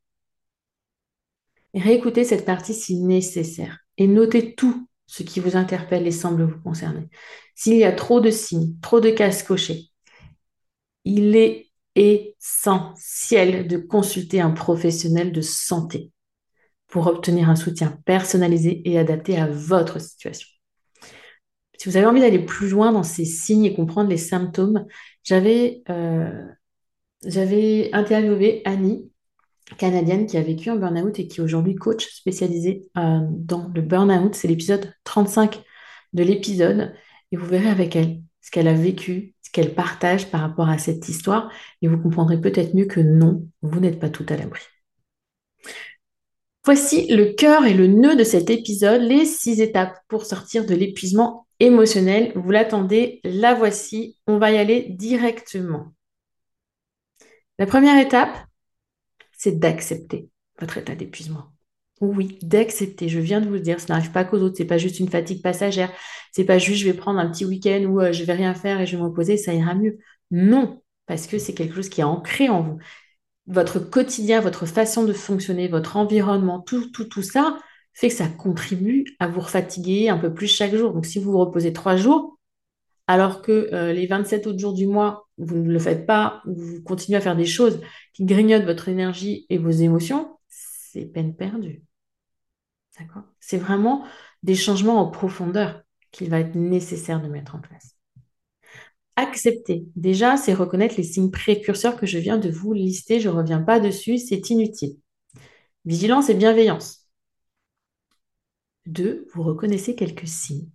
Réécoutez 1.74 2.24
cette 2.24 2.46
partie 2.46 2.74
si 2.74 2.96
nécessaire 2.96 3.78
et 3.98 4.06
notez 4.06 4.54
tout 4.54 4.88
ce 5.06 5.22
qui 5.22 5.40
vous 5.40 5.56
interpelle 5.56 6.06
et 6.06 6.12
semble 6.12 6.44
vous 6.44 6.60
concerner. 6.60 7.08
S'il 7.54 7.76
y 7.76 7.84
a 7.84 7.92
trop 7.92 8.20
de 8.20 8.30
signes, 8.30 8.74
trop 8.80 9.00
de 9.00 9.10
cases 9.10 9.42
cochées, 9.42 9.90
il 11.04 11.36
est 11.36 11.70
essentiel 11.96 13.66
de 13.66 13.78
consulter 13.78 14.40
un 14.40 14.50
professionnel 14.50 15.32
de 15.32 15.40
santé 15.40 16.12
pour 16.88 17.06
obtenir 17.06 17.50
un 17.50 17.56
soutien 17.56 17.98
personnalisé 18.04 18.82
et 18.88 18.98
adapté 18.98 19.36
à 19.38 19.48
votre 19.48 20.00
situation. 20.00 20.48
Si 21.78 21.88
vous 21.88 21.96
avez 21.96 22.06
envie 22.06 22.20
d'aller 22.20 22.44
plus 22.44 22.68
loin 22.68 22.92
dans 22.92 23.02
ces 23.02 23.24
signes 23.24 23.64
et 23.64 23.74
comprendre 23.74 24.08
les 24.08 24.16
symptômes, 24.16 24.86
j'avais 25.24 25.82
euh, 25.90 26.46
interviewé 27.92 28.62
Annie, 28.64 29.10
canadienne 29.78 30.26
qui 30.26 30.36
a 30.36 30.42
vécu 30.42 30.70
un 30.70 30.76
burn-out 30.76 31.18
et 31.18 31.28
qui 31.28 31.40
est 31.40 31.42
aujourd'hui 31.42 31.74
coach 31.74 32.06
spécialisé 32.06 32.86
euh, 32.96 33.20
dans 33.30 33.70
le 33.74 33.82
burn-out. 33.82 34.34
C'est 34.34 34.48
l'épisode 34.48 34.94
35 35.04 35.62
de 36.12 36.22
l'épisode 36.22 36.94
et 37.32 37.36
vous 37.36 37.46
verrez 37.46 37.68
avec 37.68 37.96
elle 37.96 38.22
ce 38.46 38.52
qu'elle 38.52 38.68
a 38.68 38.74
vécu, 38.74 39.34
ce 39.42 39.50
qu'elle 39.50 39.74
partage 39.74 40.30
par 40.30 40.40
rapport 40.40 40.68
à 40.68 40.78
cette 40.78 41.08
histoire 41.08 41.50
et 41.82 41.88
vous 41.88 41.98
comprendrez 41.98 42.40
peut-être 42.40 42.76
mieux 42.76 42.84
que 42.84 43.00
non, 43.00 43.48
vous 43.60 43.80
n'êtes 43.80 43.98
pas 43.98 44.08
tout 44.08 44.24
à 44.28 44.36
l'abri. 44.36 44.62
Voici 46.64 47.08
le 47.08 47.32
cœur 47.32 47.66
et 47.66 47.74
le 47.74 47.88
nœud 47.88 48.14
de 48.14 48.22
cet 48.22 48.48
épisode, 48.48 49.02
les 49.02 49.24
six 49.24 49.60
étapes 49.60 49.98
pour 50.06 50.24
sortir 50.24 50.64
de 50.64 50.76
l'épuisement 50.76 51.48
émotionnel. 51.58 52.30
Vous 52.36 52.52
l'attendez, 52.52 53.20
la 53.24 53.52
voici, 53.54 54.16
on 54.28 54.38
va 54.38 54.52
y 54.52 54.58
aller 54.58 54.86
directement. 54.90 55.92
La 57.58 57.66
première 57.66 57.98
étape, 57.98 58.36
c'est 59.36 59.58
d'accepter 59.58 60.28
votre 60.60 60.78
état 60.78 60.94
d'épuisement. 60.94 61.55
Oui, 62.00 62.38
d'accepter. 62.42 63.08
Je 63.08 63.18
viens 63.18 63.40
de 63.40 63.46
vous 63.46 63.54
le 63.54 63.60
dire, 63.60 63.80
ça 63.80 63.94
n'arrive 63.94 64.12
pas 64.12 64.24
qu'aux 64.24 64.38
autres. 64.38 64.56
C'est 64.58 64.66
pas 64.66 64.78
juste 64.78 65.00
une 65.00 65.08
fatigue 65.08 65.42
passagère. 65.42 65.90
C'est 66.32 66.44
pas 66.44 66.58
juste 66.58 66.80
je 66.80 66.84
vais 66.86 66.94
prendre 66.96 67.18
un 67.18 67.30
petit 67.30 67.44
week-end 67.46 67.82
où 67.84 68.00
je 68.00 68.06
euh, 68.06 68.12
je 68.12 68.24
vais 68.24 68.34
rien 68.34 68.54
faire 68.54 68.80
et 68.80 68.86
je 68.86 68.96
vais 68.96 69.02
me 69.02 69.08
reposer, 69.08 69.36
ça 69.38 69.54
ira 69.54 69.74
mieux. 69.74 69.98
Non, 70.30 70.82
parce 71.06 71.26
que 71.26 71.38
c'est 71.38 71.54
quelque 71.54 71.74
chose 71.74 71.88
qui 71.88 72.02
est 72.02 72.04
ancré 72.04 72.48
en 72.50 72.62
vous. 72.62 72.78
Votre 73.46 73.78
quotidien, 73.78 74.40
votre 74.40 74.66
façon 74.66 75.04
de 75.04 75.12
fonctionner, 75.14 75.68
votre 75.68 75.96
environnement, 75.96 76.60
tout, 76.60 76.90
tout, 76.90 77.04
tout 77.04 77.22
ça 77.22 77.58
fait 77.94 78.08
que 78.08 78.14
ça 78.14 78.28
contribue 78.28 79.04
à 79.20 79.28
vous 79.28 79.40
fatiguer 79.40 80.10
un 80.10 80.18
peu 80.18 80.34
plus 80.34 80.48
chaque 80.48 80.74
jour. 80.74 80.92
Donc, 80.92 81.06
si 81.06 81.18
vous 81.18 81.32
vous 81.32 81.38
reposez 81.38 81.72
trois 81.72 81.96
jours, 81.96 82.38
alors 83.06 83.42
que 83.42 83.70
euh, 83.72 83.92
les 83.92 84.06
27 84.06 84.46
autres 84.46 84.58
jours 84.58 84.74
du 84.74 84.86
mois, 84.86 85.28
vous 85.38 85.56
ne 85.56 85.72
le 85.72 85.78
faites 85.78 86.06
pas, 86.06 86.42
vous 86.46 86.82
continuez 86.82 87.16
à 87.18 87.20
faire 87.22 87.36
des 87.36 87.46
choses 87.46 87.80
qui 88.12 88.26
grignotent 88.26 88.64
votre 88.64 88.88
énergie 88.88 89.46
et 89.48 89.58
vos 89.58 89.70
émotions, 89.70 90.36
c'est 90.48 91.06
peine 91.06 91.34
perdue. 91.36 91.85
C'est 93.40 93.58
vraiment 93.58 94.04
des 94.42 94.54
changements 94.54 95.00
en 95.00 95.10
profondeur 95.10 95.82
qu'il 96.12 96.30
va 96.30 96.40
être 96.40 96.54
nécessaire 96.54 97.20
de 97.20 97.28
mettre 97.28 97.54
en 97.54 97.60
place. 97.60 97.96
Accepter, 99.16 99.86
déjà, 99.96 100.36
c'est 100.36 100.54
reconnaître 100.54 100.96
les 100.96 101.02
signes 101.02 101.30
précurseurs 101.30 101.96
que 101.96 102.06
je 102.06 102.18
viens 102.18 102.38
de 102.38 102.50
vous 102.50 102.72
lister. 102.72 103.18
Je 103.20 103.28
ne 103.28 103.34
reviens 103.34 103.62
pas 103.62 103.80
dessus, 103.80 104.18
c'est 104.18 104.50
inutile. 104.50 104.96
Vigilance 105.84 106.28
et 106.28 106.34
bienveillance. 106.34 107.06
Deux, 108.86 109.26
vous 109.34 109.42
reconnaissez 109.42 109.94
quelques 109.94 110.28
signes 110.28 110.68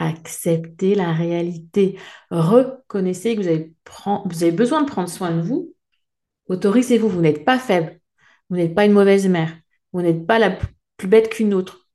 acceptez 0.00 0.94
la 0.94 1.12
réalité. 1.12 1.98
Reconnaissez 2.30 3.36
que 3.36 3.42
vous 3.42 4.42
avez 4.42 4.52
besoin 4.52 4.82
de 4.82 4.88
prendre 4.88 5.08
soin 5.08 5.36
de 5.36 5.42
vous. 5.42 5.74
Autorisez-vous, 6.48 7.08
vous, 7.08 7.20
n'êtes 7.20 7.44
pas 7.44 7.58
faible. 7.58 8.00
Vous 8.48 8.56
n'êtes 8.56 8.74
pas 8.74 8.86
une 8.86 8.92
mauvaise 8.92 9.28
mère. 9.28 9.54
Vous 9.92 10.02
n'êtes 10.02 10.26
pas 10.26 10.38
la 10.38 10.58
plus 11.00 11.08
bête 11.08 11.30
qu'une 11.30 11.54
autre. 11.54 11.88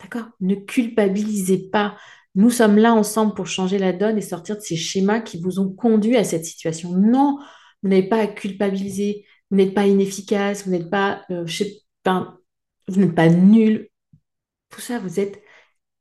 D'accord? 0.00 0.26
Ne 0.40 0.56
culpabilisez 0.56 1.70
pas. 1.70 1.96
Nous 2.34 2.50
sommes 2.50 2.76
là 2.76 2.92
ensemble 2.92 3.34
pour 3.34 3.46
changer 3.46 3.78
la 3.78 3.92
donne 3.92 4.18
et 4.18 4.20
sortir 4.20 4.56
de 4.56 4.62
ces 4.62 4.74
schémas 4.74 5.20
qui 5.20 5.40
vous 5.40 5.60
ont 5.60 5.72
conduit 5.72 6.16
à 6.16 6.24
cette 6.24 6.44
situation. 6.44 6.90
Non, 6.90 7.38
vous 7.82 7.88
n'avez 7.88 8.08
pas 8.08 8.18
à 8.18 8.26
culpabiliser. 8.26 9.24
Vous 9.50 9.56
n'êtes 9.58 9.74
pas 9.74 9.86
inefficace. 9.86 10.64
Vous 10.64 10.72
n'êtes 10.72 10.90
pas, 10.90 11.22
euh, 11.30 11.46
je 11.46 11.56
sais 11.64 11.82
vous 12.88 13.00
n'êtes 13.00 13.14
pas 13.14 13.28
nul. 13.28 13.88
Tout 14.70 14.80
ça, 14.80 14.98
vous 14.98 15.20
êtes 15.20 15.40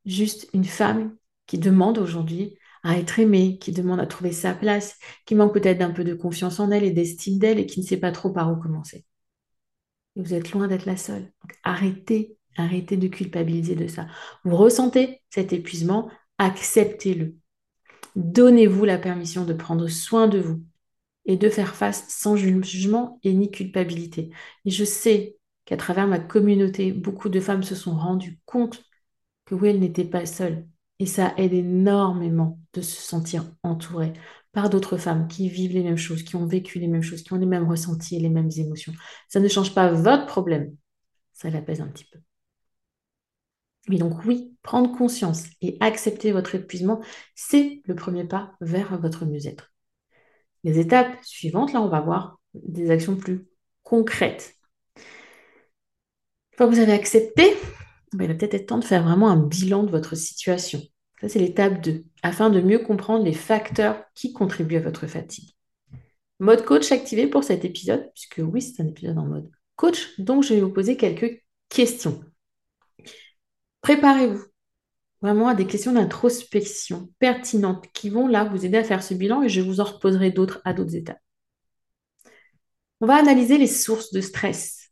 juste 0.06 0.50
une 0.54 0.66
femme 0.66 1.16
qui 1.46 1.60
demande 1.60 2.00
aujourd'hui 2.00 2.58
à 2.82 2.98
être 2.98 3.20
aimée, 3.20 3.60
qui 3.60 3.72
demande 3.72 4.00
à 4.00 4.08
trouver 4.08 4.32
sa 4.32 4.56
place, 4.56 4.98
qui 5.28 5.36
manque 5.36 5.54
peut-être 5.54 5.78
d'un 5.78 5.92
peu 5.92 6.04
de 6.04 6.16
confiance 6.16 6.60
en 6.60 6.72
elle 6.72 6.84
et 6.84 6.92
d'estime 6.92 7.38
d'elle 7.38 7.60
et 7.60 7.68
qui 7.68 7.80
ne 7.80 7.86
sait 7.86 7.98
pas 7.98 8.12
trop 8.12 8.32
par 8.32 8.52
où 8.52 8.60
commencer. 8.60 9.06
Vous 10.15 10.34
êtes 10.34 10.51
loin 10.51 10.67
d'être 10.67 10.86
la 10.86 10.98
seule. 10.98 11.32
arrêtez, 11.63 12.38
arrêtez 12.58 12.98
de 12.98 13.08
culpabiliser 13.08 13.75
de 13.75 13.88
ça. 13.88 14.08
Vous 14.43 14.55
ressentez 14.55 15.22
cet 15.29 15.53
épuisement, 15.53 16.10
acceptez-le. 16.38 17.36
Donnez-vous 18.15 18.86
la 18.86 18.98
permission 18.98 19.46
de 19.46 19.53
prendre 19.53 19.88
soin 19.88 20.27
de 20.27 20.39
vous 20.39 20.63
et 21.25 21.38
de 21.38 21.50
faire 21.50 21.75
face 21.75 22.05
sans 22.10 22.36
jugement 22.36 23.20
et 23.24 23.34
ni 23.34 23.50
culpabilité. 23.50 24.29
Et 24.65 24.70
je 24.72 24.84
sais 24.84 25.38
qu'à 25.65 25.77
travers 25.77 26.08
ma 26.08 26.20
communauté, 26.20 26.91
beaucoup 26.91 27.29
de 27.29 27.39
femmes 27.39 27.63
se 27.63 27.75
sont 27.75 27.96
rendues 27.98 28.39
compte 28.46 28.84
que 29.46 29.55
oui, 29.55 29.70
elle 29.70 29.79
n'était 29.79 30.05
pas 30.05 30.25
seule. 30.25 30.67
Et 31.00 31.05
ça 31.05 31.34
aide 31.38 31.53
énormément 31.53 32.60
de 32.74 32.82
se 32.82 33.01
sentir 33.01 33.46
entourée 33.63 34.13
par 34.54 34.70
d'autres 34.70 34.98
femmes 34.98 35.28
qui 35.28 35.50
vivent 35.50 35.74
les 35.74 35.84
mêmes 35.84 35.98
choses, 35.98 36.24
qui 36.24 36.36
ont 36.36 36.46
vécu 36.46 36.80
les 36.80 36.88
mêmes 36.88 37.02
choses, 37.02 37.24
qui 37.24 37.34
ont 37.34 37.38
les 37.38 37.46
mêmes 37.46 37.68
ressentis 37.68 38.16
et 38.16 38.20
les 38.20 38.30
mêmes 38.30 38.52
émotions. 38.56 38.94
Ça 39.28 39.40
ne 39.40 39.48
change 39.48 39.74
pas 39.74 39.92
votre 39.92 40.26
problème, 40.28 40.76
ça 41.34 41.50
l'apaise 41.50 41.82
un 41.82 41.88
petit 41.88 42.06
peu. 42.06 42.20
Mais 43.90 43.98
donc 43.98 44.24
oui, 44.26 44.56
prendre 44.62 44.96
conscience 44.96 45.46
et 45.62 45.76
accepter 45.82 46.32
votre 46.32 46.56
épuisement, 46.56 47.02
c'est 47.36 47.82
le 47.86 47.96
premier 47.96 48.24
pas 48.24 48.54
vers 48.62 48.98
votre 49.00 49.26
mieux-être. 49.26 49.74
Les 50.64 50.80
étapes 50.80 51.18
suivantes, 51.24 51.74
là, 51.74 51.82
on 51.82 51.90
va 51.90 52.00
voir 52.00 52.40
des 52.54 52.92
actions 52.92 53.18
plus 53.18 53.46
concrètes. 53.82 54.56
Une 54.96 56.58
fois 56.58 56.68
que 56.68 56.72
vous 56.74 56.80
avez 56.80 56.94
accepté, 56.94 57.58
il 58.14 58.20
va 58.20 58.28
peut-être 58.28 58.54
être 58.54 58.68
temps 58.68 58.78
de 58.78 58.86
faire 58.86 59.04
vraiment 59.04 59.30
un 59.30 59.38
bilan 59.38 59.84
de 59.84 59.92
votre 59.92 60.16
situation. 60.16 60.82
Ça, 61.24 61.30
c'est 61.30 61.39
l'étape 61.39 61.82
2, 61.82 62.03
afin 62.22 62.50
de 62.50 62.60
mieux 62.60 62.80
comprendre 62.80 63.24
les 63.24 63.32
facteurs 63.32 64.03
qui 64.13 64.34
contribuent 64.34 64.75
à 64.75 64.82
votre 64.82 65.08
fatigue. 65.08 65.56
Mode 66.42 66.65
coach 66.65 66.92
activé 66.92 67.27
pour 67.27 67.46
cet 67.46 67.63
épisode, 67.63 68.12
puisque 68.13 68.42
oui, 68.44 68.62
c'est 68.62 68.84
un 68.84 68.88
épisode 68.89 69.18
en 69.18 69.25
mode 69.25 69.50
coach, 69.77 70.20
donc 70.20 70.44
je 70.44 70.53
vais 70.53 70.60
vous 70.60 70.74
poser 70.74 70.98
quelques 70.98 71.42
questions. 71.70 72.22
Préparez-vous 73.80 74.44
vraiment 75.22 75.48
à 75.48 75.56
des 75.56 75.65
questions 75.65 75.94
d'introspection 75.94 77.10
pertinentes 77.20 77.89
qui 77.94 78.10
vont 78.10 78.27
là 78.27 78.44
vous 78.44 78.65
aider 78.65 78.77
à 78.77 78.84
faire 78.84 79.01
ce 79.01 79.13
bilan 79.13 79.44
et 79.44 79.50
je 79.50 79.62
vous 79.62 79.80
en 79.80 79.86
reposerai 79.86 80.32
d'autres 80.32 80.60
à 80.65 80.74
d'autres 80.74 80.98
étapes. 80.98 81.22
On 83.00 83.08
va 83.08 83.15
analyser 83.15 83.58
les 83.58 83.68
sources 83.68 84.12
de 84.12 84.20
stress. 84.20 84.89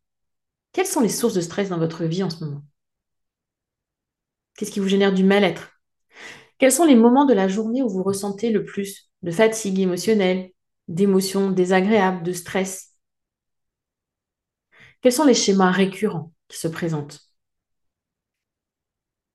Quelles 0.71 0.88
sont 0.88 1.01
les 1.01 1.09
sources 1.09 1.33
de 1.33 1.41
stress 1.41 1.67
dans 1.67 1.77
votre 1.77 2.05
vie 2.05 2.23
en 2.23 2.29
ce 2.29 2.41
moment? 2.45 2.63
Qu'est-ce 4.55 4.71
qui 4.71 4.79
vous 4.79 4.88
génère 4.88 5.13
du 5.13 5.25
mal-être? 5.25 5.70
Quels 6.62 6.72
sont 6.72 6.86
les 6.86 6.96
moments 6.96 7.25
de 7.25 7.34
la 7.34 7.48
journée 7.48 7.82
où 7.82 7.89
vous 7.89 8.03
ressentez 8.03 8.51
le 8.51 8.63
plus 8.63 9.10
de 9.24 9.32
fatigue 9.32 9.80
émotionnelle, 9.80 10.51
d'émotions 10.88 11.50
désagréables, 11.50 12.22
de 12.22 12.34
stress? 12.34 12.96
Quels 15.01 15.12
sont 15.12 15.25
les 15.25 15.34
schémas 15.34 15.72
récurrents 15.72 16.32
qui 16.50 16.60
se 16.60 16.68
présentent? 16.68 17.20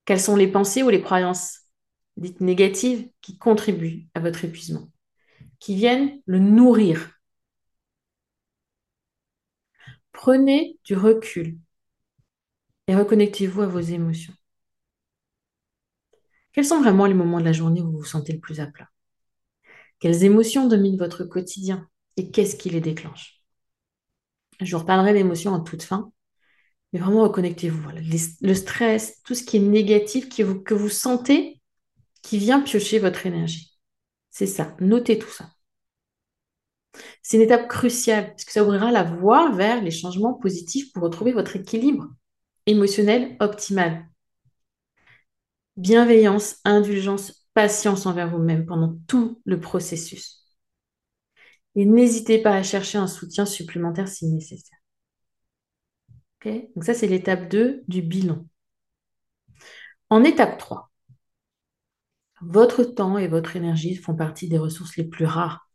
Quelles 0.04 0.20
sont 0.20 0.36
les 0.36 0.46
pensées 0.46 0.84
ou 0.84 0.88
les 0.88 1.02
croyances 1.02 1.62
dites 2.16 2.40
négatives 2.40 3.10
qui 3.22 3.36
contribuent 3.38 4.06
à 4.14 4.20
votre 4.20 4.44
épuisement, 4.44 4.88
qui 5.58 5.74
viennent 5.74 6.22
le 6.26 6.38
nourrir? 6.38 7.10
Prenez 10.12 10.78
du 10.84 10.94
recul 10.94 11.58
et 12.86 12.94
reconnectez-vous 12.94 13.62
à 13.62 13.66
vos 13.66 13.80
émotions. 13.80 14.32
Quels 16.56 16.64
sont 16.64 16.80
vraiment 16.80 17.04
les 17.04 17.12
moments 17.12 17.38
de 17.38 17.44
la 17.44 17.52
journée 17.52 17.82
où 17.82 17.90
vous 17.92 17.98
vous 17.98 18.04
sentez 18.04 18.32
le 18.32 18.40
plus 18.40 18.60
à 18.60 18.66
plat? 18.66 18.88
Quelles 20.00 20.24
émotions 20.24 20.66
dominent 20.66 20.96
votre 20.96 21.22
quotidien? 21.22 21.86
Et 22.16 22.30
qu'est-ce 22.30 22.56
qui 22.56 22.70
les 22.70 22.80
déclenche? 22.80 23.42
Je 24.62 24.74
vous 24.74 24.80
reparlerai 24.80 25.12
d'émotions 25.12 25.52
en 25.52 25.60
toute 25.60 25.82
fin, 25.82 26.10
mais 26.92 26.98
vraiment 26.98 27.24
reconnectez-vous. 27.24 27.90
Le 28.40 28.54
stress, 28.54 29.22
tout 29.22 29.34
ce 29.34 29.42
qui 29.42 29.58
est 29.58 29.60
négatif 29.60 30.30
que 30.30 30.72
vous 30.72 30.88
sentez 30.88 31.60
qui 32.22 32.38
vient 32.38 32.62
piocher 32.62 33.00
votre 33.00 33.26
énergie. 33.26 33.78
C'est 34.30 34.46
ça, 34.46 34.74
notez 34.80 35.18
tout 35.18 35.28
ça. 35.28 35.50
C'est 37.20 37.36
une 37.36 37.42
étape 37.42 37.68
cruciale 37.68 38.30
parce 38.30 38.46
que 38.46 38.52
ça 38.52 38.64
ouvrira 38.64 38.90
la 38.90 39.02
voie 39.02 39.50
vers 39.50 39.82
les 39.82 39.90
changements 39.90 40.32
positifs 40.32 40.90
pour 40.94 41.02
retrouver 41.02 41.32
votre 41.32 41.56
équilibre 41.56 42.08
émotionnel 42.64 43.36
optimal. 43.40 44.08
Bienveillance, 45.76 46.60
indulgence, 46.64 47.46
patience 47.54 48.06
envers 48.06 48.30
vous-même 48.30 48.66
pendant 48.66 48.98
tout 49.06 49.40
le 49.44 49.60
processus. 49.60 50.44
Et 51.74 51.84
n'hésitez 51.84 52.38
pas 52.38 52.54
à 52.54 52.62
chercher 52.62 52.98
un 52.98 53.06
soutien 53.06 53.46
supplémentaire 53.46 54.08
si 54.08 54.26
nécessaire. 54.26 54.78
Donc 56.44 56.84
ça, 56.84 56.94
c'est 56.94 57.08
l'étape 57.08 57.48
2 57.48 57.82
du 57.88 58.02
bilan. 58.02 58.46
En 60.10 60.22
étape 60.22 60.58
3, 60.58 60.90
votre 62.40 62.84
temps 62.84 63.18
et 63.18 63.26
votre 63.28 63.56
énergie 63.56 63.96
font 63.96 64.14
partie 64.14 64.48
des 64.48 64.58
ressources 64.58 64.96
les 64.96 65.04
plus 65.04 65.24
rares 65.24 65.66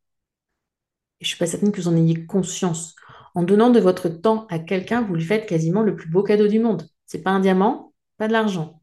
je 1.21 1.25
ne 1.25 1.29
suis 1.29 1.37
pas 1.37 1.45
certaine 1.45 1.71
que 1.71 1.79
vous 1.79 1.87
en 1.87 1.95
ayez 1.95 2.25
conscience. 2.25 2.95
En 3.35 3.43
donnant 3.43 3.69
de 3.69 3.79
votre 3.79 4.09
temps 4.09 4.47
à 4.49 4.59
quelqu'un, 4.59 5.03
vous 5.03 5.15
lui 5.15 5.23
faites 5.23 5.47
quasiment 5.47 5.83
le 5.83 5.95
plus 5.95 6.09
beau 6.09 6.23
cadeau 6.23 6.47
du 6.47 6.59
monde. 6.59 6.87
Ce 7.05 7.15
n'est 7.15 7.23
pas 7.23 7.31
un 7.31 7.39
diamant, 7.39 7.93
pas 8.17 8.27
de 8.27 8.33
l'argent. 8.33 8.80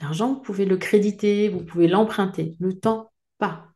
L'argent, 0.00 0.34
vous 0.34 0.40
pouvez 0.40 0.64
le 0.64 0.76
créditer, 0.76 1.48
vous 1.48 1.64
pouvez 1.64 1.88
l'emprunter. 1.88 2.56
Le 2.60 2.78
temps, 2.78 3.10
pas. 3.38 3.68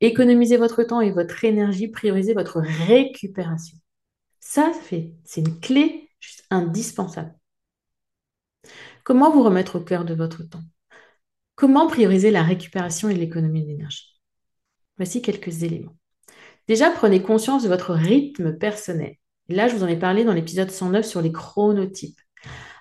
Économisez 0.00 0.56
votre 0.56 0.82
temps 0.82 1.00
et 1.00 1.12
votre 1.12 1.44
énergie, 1.44 1.88
priorisez 1.88 2.34
votre 2.34 2.60
récupération. 2.60 3.78
Ça, 4.40 4.72
fait, 4.72 5.14
c'est 5.24 5.42
une 5.42 5.60
clé 5.60 6.10
juste 6.18 6.44
indispensable. 6.50 7.34
Comment 9.04 9.30
vous 9.30 9.42
remettre 9.42 9.76
au 9.76 9.80
cœur 9.80 10.04
de 10.04 10.14
votre 10.14 10.42
temps? 10.42 10.62
Comment 11.54 11.86
prioriser 11.86 12.30
la 12.30 12.42
récupération 12.42 13.08
et 13.08 13.14
l'économie 13.14 13.64
d'énergie? 13.64 14.20
Voici 14.96 15.22
quelques 15.22 15.62
éléments. 15.62 15.96
Déjà, 16.66 16.90
prenez 16.90 17.22
conscience 17.22 17.62
de 17.62 17.68
votre 17.68 17.92
rythme 17.92 18.56
personnel. 18.56 19.16
là, 19.48 19.68
je 19.68 19.74
vous 19.74 19.84
en 19.84 19.88
ai 19.88 19.98
parlé 19.98 20.24
dans 20.24 20.32
l'épisode 20.32 20.70
109 20.70 21.04
sur 21.04 21.22
les 21.22 21.32
chronotypes. 21.32 22.20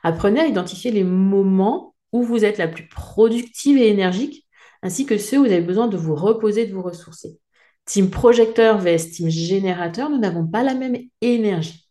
Apprenez 0.03 0.39
à 0.39 0.47
identifier 0.47 0.91
les 0.91 1.03
moments 1.03 1.90
où 2.11 2.23
vous 2.23 2.45
êtes 2.45 2.57
la 2.57 2.67
plus 2.67 2.87
productive 2.87 3.77
et 3.77 3.89
énergique, 3.89 4.47
ainsi 4.81 5.05
que 5.05 5.17
ceux 5.17 5.37
où 5.39 5.45
vous 5.45 5.51
avez 5.51 5.61
besoin 5.61 5.87
de 5.87 5.97
vous 5.97 6.15
reposer, 6.15 6.65
de 6.65 6.73
vous 6.73 6.81
ressourcer. 6.81 7.39
Team 7.85 8.09
projecteur 8.09 8.77
vs 8.79 9.11
team 9.11 9.29
générateur, 9.29 10.09
nous 10.09 10.19
n'avons 10.19 10.47
pas 10.47 10.63
la 10.63 10.73
même 10.73 10.97
énergie. 11.21 11.87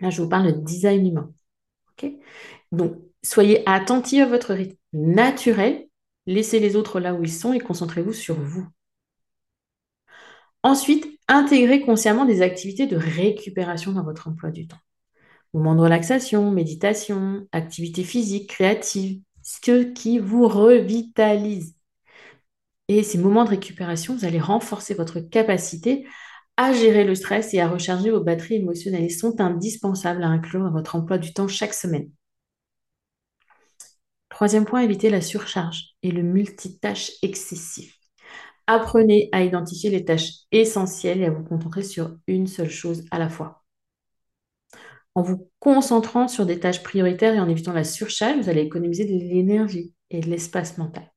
Là, 0.00 0.10
je 0.10 0.22
vous 0.22 0.28
parle 0.28 0.46
de 0.46 0.60
design 0.60 1.06
humain. 1.06 1.32
Donc, 2.72 2.96
soyez 3.22 3.68
attentifs 3.68 4.22
à 4.22 4.26
votre 4.26 4.54
rythme 4.54 4.76
naturel, 4.92 5.88
laissez 6.26 6.60
les 6.60 6.76
autres 6.76 7.00
là 7.00 7.14
où 7.14 7.22
ils 7.22 7.32
sont 7.32 7.52
et 7.52 7.60
concentrez-vous 7.60 8.12
sur 8.12 8.40
vous. 8.40 8.66
Ensuite, 10.62 11.06
intégrez 11.28 11.80
consciemment 11.80 12.24
des 12.24 12.42
activités 12.42 12.86
de 12.86 12.96
récupération 12.96 13.92
dans 13.92 14.04
votre 14.04 14.28
emploi 14.28 14.50
du 14.50 14.66
temps. 14.66 14.76
Moments 15.54 15.74
de 15.76 15.80
relaxation, 15.80 16.50
méditation, 16.50 17.46
activités 17.52 18.04
physiques, 18.04 18.50
créatives, 18.50 19.20
ce 19.42 19.82
qui 19.92 20.18
vous 20.18 20.48
revitalise. 20.48 21.74
Et 22.88 23.02
ces 23.02 23.16
moments 23.16 23.44
de 23.44 23.50
récupération, 23.50 24.14
vous 24.14 24.26
allez 24.26 24.38
renforcer 24.40 24.92
votre 24.94 25.20
capacité 25.20 26.06
à 26.58 26.72
gérer 26.74 27.04
le 27.04 27.14
stress 27.14 27.54
et 27.54 27.60
à 27.60 27.68
recharger 27.68 28.10
vos 28.10 28.20
batteries 28.20 28.56
émotionnelles. 28.56 29.04
Ils 29.04 29.10
sont 29.10 29.40
indispensables 29.40 30.22
à 30.22 30.28
inclure 30.28 30.62
dans 30.64 30.72
votre 30.72 30.96
emploi 30.96 31.16
du 31.18 31.32
temps 31.32 31.48
chaque 31.48 31.72
semaine. 31.74 32.10
Troisième 34.28 34.64
point, 34.64 34.80
évitez 34.82 35.10
la 35.10 35.20
surcharge 35.20 35.94
et 36.02 36.10
le 36.10 36.22
multitâche 36.22 37.12
excessif. 37.22 37.96
Apprenez 38.66 39.28
à 39.32 39.42
identifier 39.44 39.90
les 39.90 40.04
tâches 40.04 40.30
essentielles 40.52 41.22
et 41.22 41.26
à 41.26 41.30
vous 41.30 41.44
concentrer 41.44 41.82
sur 41.84 42.16
une 42.28 42.46
seule 42.48 42.70
chose 42.70 43.04
à 43.12 43.18
la 43.18 43.28
fois. 43.30 43.59
En 45.14 45.22
vous 45.22 45.50
concentrant 45.58 46.28
sur 46.28 46.46
des 46.46 46.60
tâches 46.60 46.82
prioritaires 46.82 47.34
et 47.34 47.40
en 47.40 47.48
évitant 47.48 47.72
la 47.72 47.84
surcharge, 47.84 48.38
vous 48.40 48.48
allez 48.48 48.62
économiser 48.62 49.04
de 49.04 49.12
l'énergie 49.12 49.92
et 50.10 50.20
de 50.20 50.30
l'espace 50.30 50.78
mental. 50.78 51.12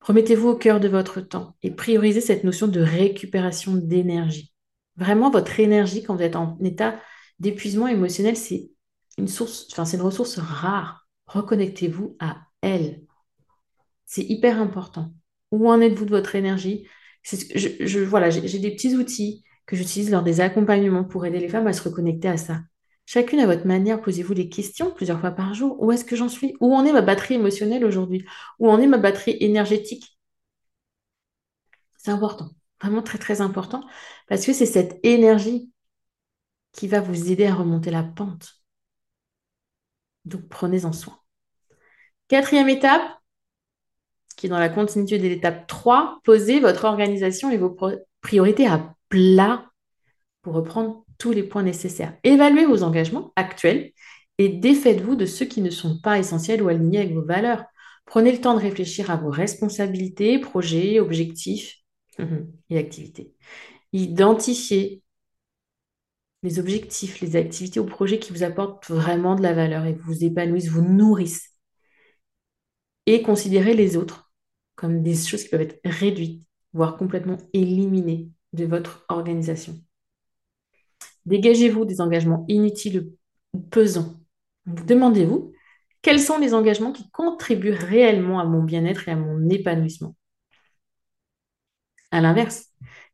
Remettez-vous 0.00 0.48
au 0.48 0.56
cœur 0.56 0.80
de 0.80 0.88
votre 0.88 1.20
temps 1.20 1.56
et 1.62 1.70
priorisez 1.70 2.22
cette 2.22 2.44
notion 2.44 2.66
de 2.68 2.80
récupération 2.80 3.74
d'énergie. 3.74 4.52
Vraiment, 4.96 5.30
votre 5.30 5.60
énergie, 5.60 6.02
quand 6.02 6.16
vous 6.16 6.22
êtes 6.22 6.36
en 6.36 6.58
état 6.60 6.98
d'épuisement 7.38 7.86
émotionnel, 7.86 8.36
c'est 8.36 8.70
une 9.18 9.28
source, 9.28 9.66
enfin, 9.70 9.84
c'est 9.84 9.98
une 9.98 10.02
ressource 10.02 10.38
rare. 10.38 11.06
Reconnectez-vous 11.26 12.16
à 12.18 12.38
elle. 12.62 13.02
C'est 14.06 14.24
hyper 14.24 14.60
important. 14.60 15.12
Où 15.50 15.70
en 15.70 15.80
êtes-vous 15.80 16.06
de 16.06 16.10
votre 16.10 16.34
énergie? 16.34 16.86
Je, 17.22 18.00
voilà, 18.00 18.30
j'ai 18.30 18.58
des 18.58 18.70
petits 18.70 18.96
outils 18.96 19.44
que 19.66 19.76
j'utilise 19.76 20.10
lors 20.10 20.22
des 20.22 20.40
accompagnements 20.40 21.04
pour 21.04 21.26
aider 21.26 21.38
les 21.38 21.48
femmes 21.48 21.66
à 21.66 21.72
se 21.72 21.82
reconnecter 21.82 22.28
à 22.28 22.36
ça. 22.36 22.60
Chacune 23.06 23.40
à 23.40 23.46
votre 23.46 23.66
manière, 23.66 24.00
posez-vous 24.00 24.34
des 24.34 24.48
questions 24.48 24.92
plusieurs 24.92 25.20
fois 25.20 25.32
par 25.32 25.52
jour. 25.54 25.82
Où 25.82 25.90
est-ce 25.90 26.04
que 26.04 26.16
j'en 26.16 26.28
suis? 26.28 26.56
Où 26.60 26.74
en 26.74 26.84
est 26.84 26.92
ma 26.92 27.02
batterie 27.02 27.34
émotionnelle 27.34 27.84
aujourd'hui? 27.84 28.24
Où 28.58 28.70
en 28.70 28.80
est 28.80 28.86
ma 28.86 28.98
batterie 28.98 29.36
énergétique? 29.40 30.16
C'est 31.96 32.12
important, 32.12 32.50
vraiment 32.80 33.02
très 33.02 33.18
très 33.18 33.40
important, 33.40 33.84
parce 34.28 34.46
que 34.46 34.52
c'est 34.52 34.66
cette 34.66 34.98
énergie 35.02 35.70
qui 36.72 36.88
va 36.88 37.00
vous 37.00 37.30
aider 37.30 37.46
à 37.46 37.54
remonter 37.54 37.90
la 37.90 38.02
pente. 38.02 38.62
Donc 40.24 40.48
prenez-en 40.48 40.92
soin. 40.92 41.18
Quatrième 42.28 42.68
étape, 42.68 43.02
qui 44.36 44.46
est 44.46 44.48
dans 44.48 44.58
la 44.58 44.68
continuité 44.68 45.18
de 45.18 45.28
l'étape 45.28 45.66
3, 45.66 46.20
posez 46.24 46.60
votre 46.60 46.84
organisation 46.84 47.50
et 47.50 47.58
vos 47.58 47.76
priorités 48.20 48.66
à 48.66 48.94
plat 49.10 49.70
pour 50.40 50.54
reprendre 50.54 51.04
tous 51.18 51.32
les 51.32 51.42
points 51.42 51.62
nécessaires. 51.62 52.16
Évaluez 52.24 52.64
vos 52.64 52.82
engagements 52.82 53.32
actuels 53.36 53.92
et 54.38 54.48
défaites-vous 54.48 55.16
de 55.16 55.26
ceux 55.26 55.44
qui 55.44 55.60
ne 55.60 55.68
sont 55.68 56.00
pas 56.00 56.18
essentiels 56.18 56.62
ou 56.62 56.68
alignés 56.68 57.00
avec 57.00 57.12
vos 57.12 57.24
valeurs. 57.24 57.64
Prenez 58.06 58.32
le 58.32 58.40
temps 58.40 58.54
de 58.54 58.60
réfléchir 58.60 59.10
à 59.10 59.16
vos 59.16 59.28
responsabilités, 59.28 60.38
projets, 60.38 60.98
objectifs 60.98 61.76
et 62.70 62.78
activités. 62.78 63.34
Identifiez 63.92 65.02
les 66.42 66.58
objectifs, 66.58 67.20
les 67.20 67.36
activités 67.36 67.80
ou 67.80 67.84
projets 67.84 68.18
qui 68.18 68.32
vous 68.32 68.42
apportent 68.42 68.88
vraiment 68.88 69.34
de 69.34 69.42
la 69.42 69.52
valeur 69.52 69.84
et 69.84 69.92
vous 69.92 70.24
épanouissent, 70.24 70.68
vous 70.68 70.82
nourrissent. 70.82 71.50
Et 73.04 73.20
considérez 73.22 73.74
les 73.74 73.96
autres 73.96 74.32
comme 74.74 75.02
des 75.02 75.14
choses 75.14 75.42
qui 75.42 75.50
peuvent 75.50 75.60
être 75.60 75.80
réduites, 75.84 76.42
voire 76.72 76.96
complètement 76.96 77.36
éliminées 77.52 78.30
de 78.52 78.64
votre 78.64 79.04
organisation. 79.08 79.80
Dégagez-vous 81.26 81.84
des 81.84 82.00
engagements 82.00 82.44
inutiles 82.48 83.12
ou 83.54 83.60
pesants. 83.60 84.20
Demandez-vous 84.66 85.52
Quels 86.02 86.20
sont 86.20 86.38
les 86.38 86.54
engagements 86.54 86.92
qui 86.92 87.10
contribuent 87.10 87.70
réellement 87.72 88.40
à 88.40 88.44
mon 88.44 88.62
bien-être 88.62 89.08
et 89.08 89.12
à 89.12 89.16
mon 89.16 89.48
épanouissement? 89.48 90.14
À 92.12 92.20
l'inverse, 92.20 92.66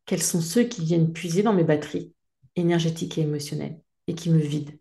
quels 0.04 0.22
sont 0.22 0.40
ceux 0.42 0.64
qui 0.64 0.84
viennent 0.84 1.12
puiser 1.14 1.42
dans 1.42 1.54
mes 1.54 1.64
batteries 1.64 2.14
énergétiques 2.56 3.16
et 3.18 3.22
émotionnelles 3.22 3.80
et 4.06 4.14
qui 4.14 4.28
me 4.30 4.38
vident? 4.38 4.74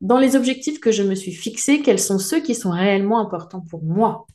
Dans 0.00 0.18
les 0.18 0.36
objectifs 0.36 0.80
que 0.80 0.92
je 0.92 1.02
me 1.02 1.14
suis 1.14 1.32
fixés, 1.32 1.82
quels 1.82 1.98
sont 2.00 2.18
ceux 2.18 2.40
qui 2.42 2.54
sont 2.54 2.70
réellement 2.70 3.20
importants 3.20 3.62
pour 3.62 3.82
moi? 3.82 4.26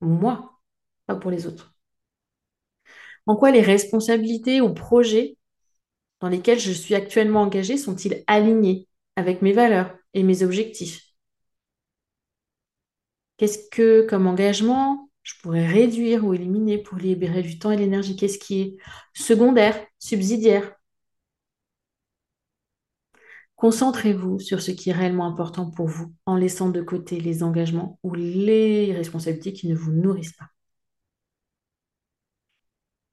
Moi, 0.00 0.58
pas 1.06 1.16
pour 1.16 1.30
les 1.30 1.46
autres. 1.46 1.74
En 3.28 3.36
quoi 3.36 3.50
les 3.52 3.60
responsabilités 3.60 4.60
ou 4.62 4.72
projets 4.72 5.36
dans 6.20 6.28
lesquels 6.28 6.58
je 6.58 6.72
suis 6.72 6.94
actuellement 6.94 7.42
engagée 7.42 7.76
sont-ils 7.76 8.24
alignés 8.26 8.88
avec 9.16 9.42
mes 9.42 9.52
valeurs 9.52 9.94
et 10.14 10.22
mes 10.22 10.42
objectifs? 10.42 11.02
Qu'est-ce 13.36 13.68
que, 13.70 14.06
comme 14.08 14.26
engagement, 14.26 15.10
je 15.22 15.34
pourrais 15.42 15.66
réduire 15.66 16.24
ou 16.24 16.32
éliminer 16.32 16.78
pour 16.78 16.96
libérer 16.96 17.42
du 17.42 17.58
temps 17.58 17.70
et 17.70 17.76
l'énergie? 17.76 18.16
Qu'est-ce 18.16 18.38
qui 18.38 18.60
est 18.62 18.76
secondaire, 19.12 19.78
subsidiaire? 19.98 20.72
Concentrez-vous 23.56 24.38
sur 24.38 24.62
ce 24.62 24.70
qui 24.70 24.88
est 24.88 24.94
réellement 24.94 25.26
important 25.26 25.70
pour 25.70 25.86
vous 25.86 26.14
en 26.24 26.36
laissant 26.36 26.70
de 26.70 26.80
côté 26.80 27.20
les 27.20 27.42
engagements 27.42 27.98
ou 28.02 28.14
les 28.14 28.94
responsabilités 28.94 29.52
qui 29.52 29.68
ne 29.68 29.76
vous 29.76 29.92
nourrissent 29.92 30.32
pas. 30.32 30.48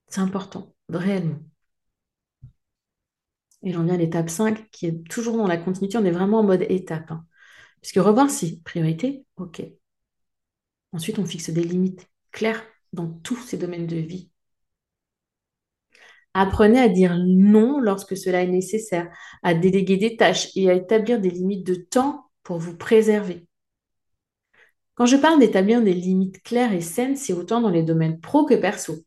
C'est 0.08 0.20
important, 0.20 0.74
réellement. 0.88 1.38
Et 3.62 3.72
j'en 3.72 3.84
viens 3.84 3.94
à 3.94 3.98
l'étape 3.98 4.30
5 4.30 4.70
qui 4.70 4.86
est 4.86 5.08
toujours 5.08 5.36
dans 5.36 5.46
la 5.46 5.56
continuité. 5.56 5.98
On 5.98 6.04
est 6.04 6.10
vraiment 6.10 6.40
en 6.40 6.44
mode 6.44 6.64
étape. 6.68 7.10
Hein. 7.10 7.26
Puisque 7.80 7.96
revoir 7.96 8.30
si, 8.30 8.60
priorité, 8.62 9.24
ok. 9.36 9.62
Ensuite, 10.92 11.18
on 11.18 11.24
fixe 11.26 11.50
des 11.50 11.62
limites 11.62 12.08
claires 12.32 12.62
dans 12.92 13.08
tous 13.08 13.36
ces 13.36 13.58
domaines 13.58 13.86
de 13.86 13.96
vie. 13.96 14.30
Apprenez 16.34 16.80
à 16.80 16.88
dire 16.88 17.16
non 17.18 17.80
lorsque 17.80 18.16
cela 18.16 18.42
est 18.42 18.46
nécessaire, 18.46 19.10
à 19.42 19.54
déléguer 19.54 19.96
des 19.96 20.16
tâches 20.16 20.48
et 20.54 20.68
à 20.70 20.74
établir 20.74 21.20
des 21.20 21.30
limites 21.30 21.66
de 21.66 21.74
temps 21.74 22.30
pour 22.42 22.58
vous 22.58 22.76
préserver. 22.76 23.46
Quand 24.94 25.06
je 25.06 25.16
parle 25.16 25.40
d'établir 25.40 25.82
des 25.82 25.94
limites 25.94 26.42
claires 26.42 26.72
et 26.72 26.80
saines, 26.80 27.16
c'est 27.16 27.32
autant 27.32 27.60
dans 27.60 27.70
les 27.70 27.82
domaines 27.82 28.20
pro 28.20 28.44
que 28.44 28.54
perso. 28.54 29.04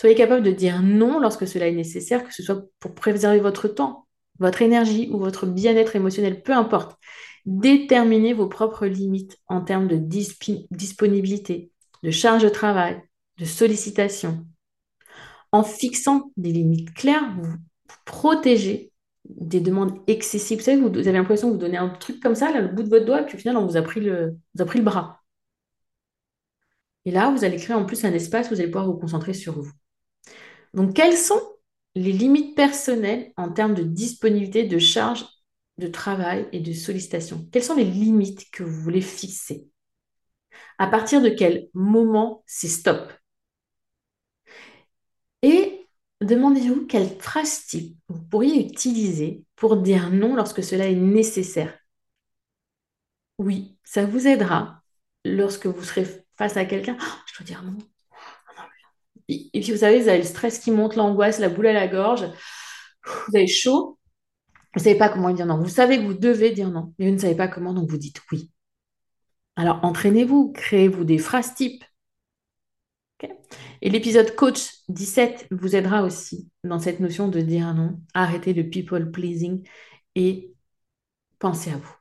Soyez 0.00 0.14
capable 0.14 0.42
de 0.42 0.50
dire 0.50 0.82
non 0.82 1.20
lorsque 1.20 1.46
cela 1.46 1.68
est 1.68 1.72
nécessaire, 1.72 2.24
que 2.24 2.34
ce 2.34 2.42
soit 2.42 2.64
pour 2.80 2.94
préserver 2.94 3.40
votre 3.40 3.68
temps, 3.68 4.06
votre 4.38 4.62
énergie 4.62 5.08
ou 5.12 5.18
votre 5.18 5.46
bien-être 5.46 5.96
émotionnel, 5.96 6.42
peu 6.42 6.52
importe. 6.52 6.98
Déterminez 7.46 8.32
vos 8.32 8.48
propres 8.48 8.86
limites 8.86 9.38
en 9.48 9.62
termes 9.62 9.88
de 9.88 9.96
disponibilité, 9.96 11.70
de 12.02 12.10
charge 12.10 12.42
de 12.42 12.48
travail, 12.48 13.00
de 13.38 13.44
sollicitation. 13.44 14.46
En 15.52 15.62
fixant 15.62 16.32
des 16.36 16.52
limites 16.52 16.94
claires, 16.94 17.34
vous, 17.36 17.56
protégez 18.04 18.92
des 19.24 19.60
demandes 19.60 19.98
excessives. 20.06 20.58
Vous 20.58 20.64
savez, 20.64 20.80
vous, 20.80 20.88
avez 20.96 21.12
l'impression 21.12 21.48
que 21.48 21.54
vous 21.54 21.58
donnez 21.58 21.76
un 21.76 21.88
truc 21.88 22.20
comme 22.20 22.34
ça, 22.34 22.52
là, 22.52 22.60
le 22.60 22.68
bout 22.68 22.82
de 22.82 22.88
votre 22.88 23.04
doigt, 23.04 23.22
puis 23.22 23.36
au 23.36 23.38
final, 23.38 23.56
on 23.56 23.66
vous 23.66 23.76
a 23.76 23.82
pris 23.82 24.00
le, 24.00 24.36
vous 24.54 24.62
a 24.62 24.66
pris 24.66 24.78
le 24.78 24.84
bras. 24.84 25.20
Et 27.04 27.10
là, 27.12 27.30
vous 27.30 27.44
allez 27.44 27.56
créer 27.58 27.76
en 27.76 27.84
plus 27.84 28.04
un 28.04 28.12
espace 28.12 28.46
où 28.46 28.54
vous 28.54 28.60
allez 28.60 28.70
pouvoir 28.70 28.86
vous 28.86 28.98
concentrer 28.98 29.34
sur 29.34 29.54
vous. 29.60 29.70
Donc, 30.74 30.94
quelles 30.94 31.16
sont 31.16 31.40
les 31.94 32.12
limites 32.12 32.56
personnelles 32.56 33.32
en 33.36 33.50
termes 33.52 33.74
de 33.74 33.82
disponibilité, 33.82 34.64
de 34.64 34.78
charge 34.78 35.24
de 35.78 35.86
travail 35.88 36.48
et 36.52 36.60
de 36.60 36.72
sollicitation? 36.72 37.48
Quelles 37.52 37.64
sont 37.64 37.76
les 37.76 37.84
limites 37.84 38.50
que 38.50 38.62
vous 38.62 38.80
voulez 38.80 39.00
fixer? 39.02 39.68
À 40.78 40.86
partir 40.86 41.22
de 41.22 41.30
quel 41.30 41.68
moment 41.74 42.42
c'est 42.46 42.68
stop? 42.68 43.10
Et 45.42 45.86
demandez-vous 46.20 46.86
quelle 46.86 47.08
phrase 47.20 47.66
type 47.66 47.96
vous 48.08 48.22
pourriez 48.22 48.60
utiliser 48.66 49.44
pour 49.56 49.76
dire 49.76 50.10
non 50.10 50.34
lorsque 50.34 50.62
cela 50.64 50.88
est 50.88 50.94
nécessaire? 50.96 51.78
Oui, 53.38 53.76
ça 53.84 54.06
vous 54.06 54.26
aidera 54.26 54.82
lorsque 55.26 55.66
vous 55.66 55.82
serez 55.84 56.06
face 56.36 56.56
à 56.56 56.64
quelqu'un. 56.64 56.96
Oh, 57.00 57.04
je 57.26 57.38
dois 57.38 57.46
dire 57.46 57.62
non. 57.62 57.76
Et 59.28 59.60
puis, 59.60 59.72
vous 59.72 59.78
savez, 59.78 60.00
vous 60.00 60.08
avez 60.08 60.18
le 60.18 60.24
stress 60.24 60.58
qui 60.58 60.70
monte, 60.70 60.96
l'angoisse, 60.96 61.38
la 61.38 61.48
boule 61.48 61.66
à 61.66 61.72
la 61.72 61.88
gorge. 61.88 62.26
Vous 63.04 63.36
avez 63.36 63.46
chaud. 63.46 63.98
Vous 64.74 64.80
ne 64.80 64.84
savez 64.84 64.98
pas 64.98 65.08
comment 65.08 65.30
dire 65.30 65.46
non. 65.46 65.58
Vous 65.58 65.68
savez 65.68 65.98
que 65.98 66.04
vous 66.04 66.14
devez 66.14 66.50
dire 66.50 66.70
non, 66.70 66.94
mais 66.98 67.08
vous 67.08 67.14
ne 67.14 67.20
savez 67.20 67.34
pas 67.34 67.48
comment, 67.48 67.74
donc 67.74 67.90
vous 67.90 67.98
dites 67.98 68.20
oui. 68.32 68.50
Alors, 69.56 69.80
entraînez-vous, 69.82 70.52
créez-vous 70.52 71.04
des 71.04 71.18
phrases 71.18 71.54
types. 71.54 71.84
et 73.82 73.90
l'épisode 73.90 74.34
coach 74.34 74.70
17 74.88 75.48
vous 75.50 75.76
aidera 75.76 76.02
aussi 76.02 76.48
dans 76.64 76.78
cette 76.78 77.00
notion 77.00 77.28
de 77.28 77.40
dire 77.40 77.74
non, 77.74 78.00
arrêtez 78.14 78.54
le 78.54 78.68
people 78.68 79.10
pleasing 79.10 79.66
et 80.14 80.52
pensez 81.38 81.70
à 81.70 81.76
vous. 81.76 81.96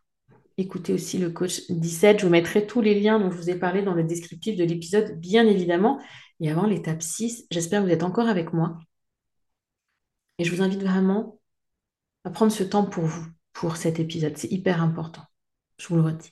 Écoutez 0.57 0.93
aussi 0.93 1.17
le 1.17 1.29
coach 1.29 1.61
17. 1.69 2.19
Je 2.19 2.25
vous 2.25 2.31
mettrai 2.31 2.67
tous 2.67 2.81
les 2.81 2.99
liens 2.99 3.19
dont 3.19 3.31
je 3.31 3.37
vous 3.37 3.49
ai 3.49 3.55
parlé 3.55 3.81
dans 3.81 3.93
le 3.93 4.03
descriptif 4.03 4.55
de 4.55 4.63
l'épisode, 4.63 5.19
bien 5.19 5.47
évidemment. 5.47 5.99
Et 6.41 6.49
avant 6.49 6.65
l'étape 6.65 7.03
6, 7.03 7.45
j'espère 7.51 7.81
que 7.81 7.87
vous 7.87 7.93
êtes 7.93 8.03
encore 8.03 8.27
avec 8.27 8.51
moi. 8.51 8.79
Et 10.39 10.43
je 10.43 10.53
vous 10.53 10.63
invite 10.63 10.81
vraiment 10.81 11.39
à 12.23 12.31
prendre 12.31 12.51
ce 12.51 12.63
temps 12.63 12.85
pour 12.85 13.05
vous, 13.05 13.25
pour 13.53 13.77
cet 13.77 13.99
épisode. 13.99 14.37
C'est 14.37 14.51
hyper 14.51 14.81
important. 14.81 15.21
Je 15.77 15.87
vous 15.87 15.97
le 15.97 16.01
redis. 16.01 16.31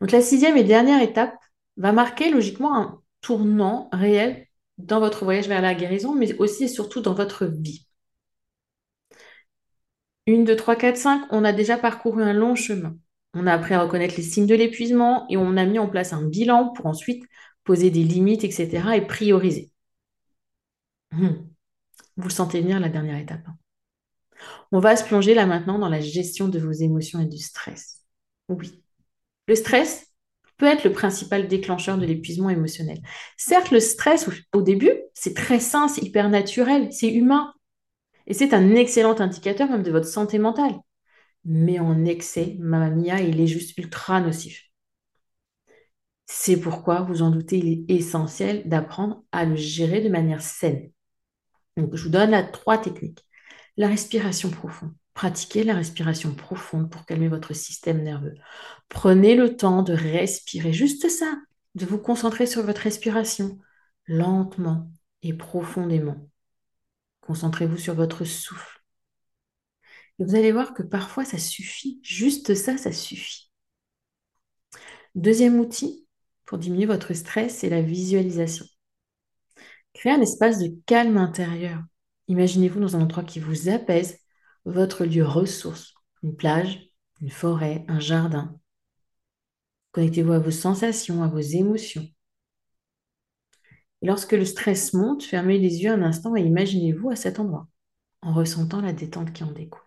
Donc 0.00 0.10
la 0.10 0.20
sixième 0.20 0.56
et 0.56 0.64
dernière 0.64 1.00
étape 1.00 1.36
va 1.76 1.92
marquer 1.92 2.30
logiquement 2.30 2.76
un 2.76 3.00
tournant 3.20 3.88
réel 3.92 4.48
dans 4.78 4.98
votre 4.98 5.24
voyage 5.24 5.46
vers 5.46 5.62
la 5.62 5.74
guérison, 5.74 6.14
mais 6.14 6.34
aussi 6.40 6.64
et 6.64 6.68
surtout 6.68 7.00
dans 7.00 7.14
votre 7.14 7.46
vie. 7.46 7.86
Une, 10.26 10.44
deux, 10.44 10.56
trois, 10.56 10.74
quatre, 10.74 10.96
cinq, 10.96 11.24
on 11.30 11.44
a 11.44 11.52
déjà 11.52 11.76
parcouru 11.76 12.24
un 12.24 12.32
long 12.32 12.56
chemin. 12.56 12.96
On 13.34 13.46
a 13.46 13.52
appris 13.52 13.74
à 13.74 13.82
reconnaître 13.82 14.16
les 14.16 14.22
signes 14.22 14.46
de 14.46 14.54
l'épuisement 14.54 15.26
et 15.30 15.36
on 15.36 15.56
a 15.56 15.64
mis 15.64 15.78
en 15.78 15.88
place 15.88 16.12
un 16.12 16.22
bilan 16.22 16.70
pour 16.70 16.86
ensuite 16.86 17.24
poser 17.64 17.90
des 17.90 18.02
limites, 18.02 18.44
etc. 18.44 18.96
et 18.96 19.02
prioriser. 19.02 19.70
Hmm. 21.12 21.46
Vous 22.16 22.30
sentez 22.30 22.60
venir 22.60 22.80
la 22.80 22.88
dernière 22.88 23.18
étape. 23.18 23.42
Hein. 23.46 23.56
On 24.72 24.80
va 24.80 24.96
se 24.96 25.04
plonger 25.04 25.34
là 25.34 25.46
maintenant 25.46 25.78
dans 25.78 25.88
la 25.88 26.00
gestion 26.00 26.48
de 26.48 26.58
vos 26.58 26.72
émotions 26.72 27.20
et 27.20 27.26
du 27.26 27.38
stress. 27.38 28.02
Oui. 28.48 28.82
Le 29.46 29.54
stress 29.54 30.06
peut 30.56 30.66
être 30.66 30.84
le 30.84 30.92
principal 30.92 31.48
déclencheur 31.48 31.98
de 31.98 32.06
l'épuisement 32.06 32.50
émotionnel. 32.50 33.00
Certes, 33.36 33.70
le 33.70 33.80
stress, 33.80 34.28
au 34.52 34.62
début, 34.62 34.92
c'est 35.14 35.34
très 35.34 35.60
sain, 35.60 35.88
c'est 35.88 36.02
hyper 36.02 36.28
naturel, 36.28 36.92
c'est 36.92 37.12
humain. 37.12 37.52
Et 38.26 38.34
c'est 38.34 38.54
un 38.54 38.74
excellent 38.74 39.18
indicateur 39.20 39.68
même 39.68 39.82
de 39.82 39.90
votre 39.90 40.06
santé 40.06 40.38
mentale. 40.38 40.74
Mais 41.44 41.78
en 41.78 42.04
excès, 42.04 42.56
mamma 42.60 42.90
mia, 42.90 43.20
il 43.20 43.40
est 43.40 43.46
juste 43.46 43.76
ultra 43.78 44.20
nocif. 44.20 44.71
C'est 46.34 46.56
pourquoi, 46.56 47.02
vous 47.02 47.20
en 47.20 47.30
doutez, 47.30 47.58
il 47.58 47.68
est 47.68 47.94
essentiel 47.94 48.66
d'apprendre 48.66 49.22
à 49.32 49.44
le 49.44 49.54
gérer 49.54 50.00
de 50.00 50.08
manière 50.08 50.40
saine. 50.40 50.90
Je 51.76 51.82
vous 51.82 52.08
donne 52.08 52.50
trois 52.52 52.78
techniques. 52.78 53.22
La 53.76 53.86
respiration 53.86 54.50
profonde. 54.50 54.94
Pratiquez 55.12 55.62
la 55.62 55.74
respiration 55.74 56.34
profonde 56.34 56.90
pour 56.90 57.04
calmer 57.04 57.28
votre 57.28 57.52
système 57.52 58.02
nerveux. 58.02 58.34
Prenez 58.88 59.36
le 59.36 59.56
temps 59.58 59.82
de 59.82 59.92
respirer, 59.92 60.72
juste 60.72 61.10
ça, 61.10 61.36
de 61.74 61.84
vous 61.84 61.98
concentrer 61.98 62.46
sur 62.46 62.62
votre 62.62 62.80
respiration, 62.80 63.58
lentement 64.06 64.90
et 65.20 65.34
profondément. 65.34 66.30
Concentrez-vous 67.20 67.76
sur 67.78 67.94
votre 67.94 68.24
souffle. 68.24 68.80
Et 70.18 70.24
vous 70.24 70.34
allez 70.34 70.50
voir 70.50 70.72
que 70.72 70.82
parfois 70.82 71.26
ça 71.26 71.38
suffit, 71.38 72.00
juste 72.02 72.54
ça, 72.54 72.78
ça 72.78 72.90
suffit. 72.90 73.50
Deuxième 75.14 75.60
outil, 75.60 76.01
pour 76.52 76.58
diminuer 76.58 76.84
votre 76.84 77.14
stress, 77.14 77.60
c'est 77.60 77.70
la 77.70 77.80
visualisation. 77.80 78.66
Créez 79.94 80.12
un 80.12 80.20
espace 80.20 80.58
de 80.58 80.70
calme 80.84 81.16
intérieur. 81.16 81.82
Imaginez-vous 82.28 82.78
dans 82.78 82.94
un 82.94 83.00
endroit 83.00 83.24
qui 83.24 83.40
vous 83.40 83.70
apaise, 83.70 84.18
votre 84.66 85.06
lieu 85.06 85.24
ressource, 85.24 85.94
une 86.22 86.36
plage, 86.36 86.90
une 87.22 87.30
forêt, 87.30 87.86
un 87.88 88.00
jardin. 88.00 88.60
Connectez-vous 89.92 90.32
à 90.32 90.40
vos 90.40 90.50
sensations, 90.50 91.22
à 91.22 91.26
vos 91.26 91.38
émotions. 91.38 92.06
Et 94.02 94.06
lorsque 94.06 94.32
le 94.32 94.44
stress 94.44 94.92
monte, 94.92 95.22
fermez 95.22 95.56
les 95.56 95.82
yeux 95.82 95.92
un 95.92 96.02
instant 96.02 96.36
et 96.36 96.42
imaginez-vous 96.42 97.08
à 97.08 97.16
cet 97.16 97.40
endroit, 97.40 97.66
en 98.20 98.34
ressentant 98.34 98.82
la 98.82 98.92
détente 98.92 99.32
qui 99.32 99.42
en 99.42 99.52
découle. 99.52 99.80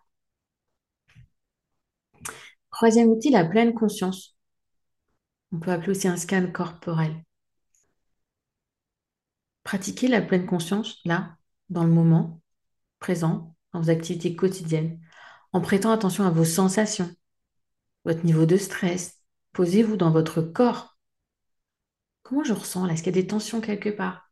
Troisième 2.72 3.10
outil, 3.10 3.30
la 3.30 3.46
pleine 3.46 3.76
conscience. 3.76 4.35
On 5.56 5.60
peut 5.60 5.72
appeler 5.72 5.92
aussi 5.92 6.10
un 6.10 6.18
scan 6.18 6.52
corporel. 6.52 7.16
Pratiquez 9.64 10.10
la 10.10 10.22
pleine 10.22 10.46
conscience 10.46 11.00
là, 11.06 11.38
dans 11.70 11.86
le 11.86 11.92
moment 11.92 12.42
présent, 13.00 13.56
dans 13.72 13.80
vos 13.80 13.90
activités 13.90 14.36
quotidiennes, 14.36 15.00
en 15.54 15.62
prêtant 15.62 15.92
attention 15.92 16.26
à 16.26 16.30
vos 16.30 16.44
sensations, 16.44 17.10
votre 18.04 18.26
niveau 18.26 18.46
de 18.46 18.58
stress, 18.58 19.22
Posez-vous 19.54 19.96
dans 19.96 20.12
votre 20.12 20.42
corps. 20.42 20.98
Comment 22.24 22.44
je 22.44 22.52
ressens 22.52 22.86
là? 22.86 22.92
Est-ce 22.92 23.04
qu'il 23.04 23.16
y 23.16 23.18
a 23.18 23.22
des 23.22 23.28
tensions 23.28 23.62
quelque 23.62 23.88
part? 23.88 24.30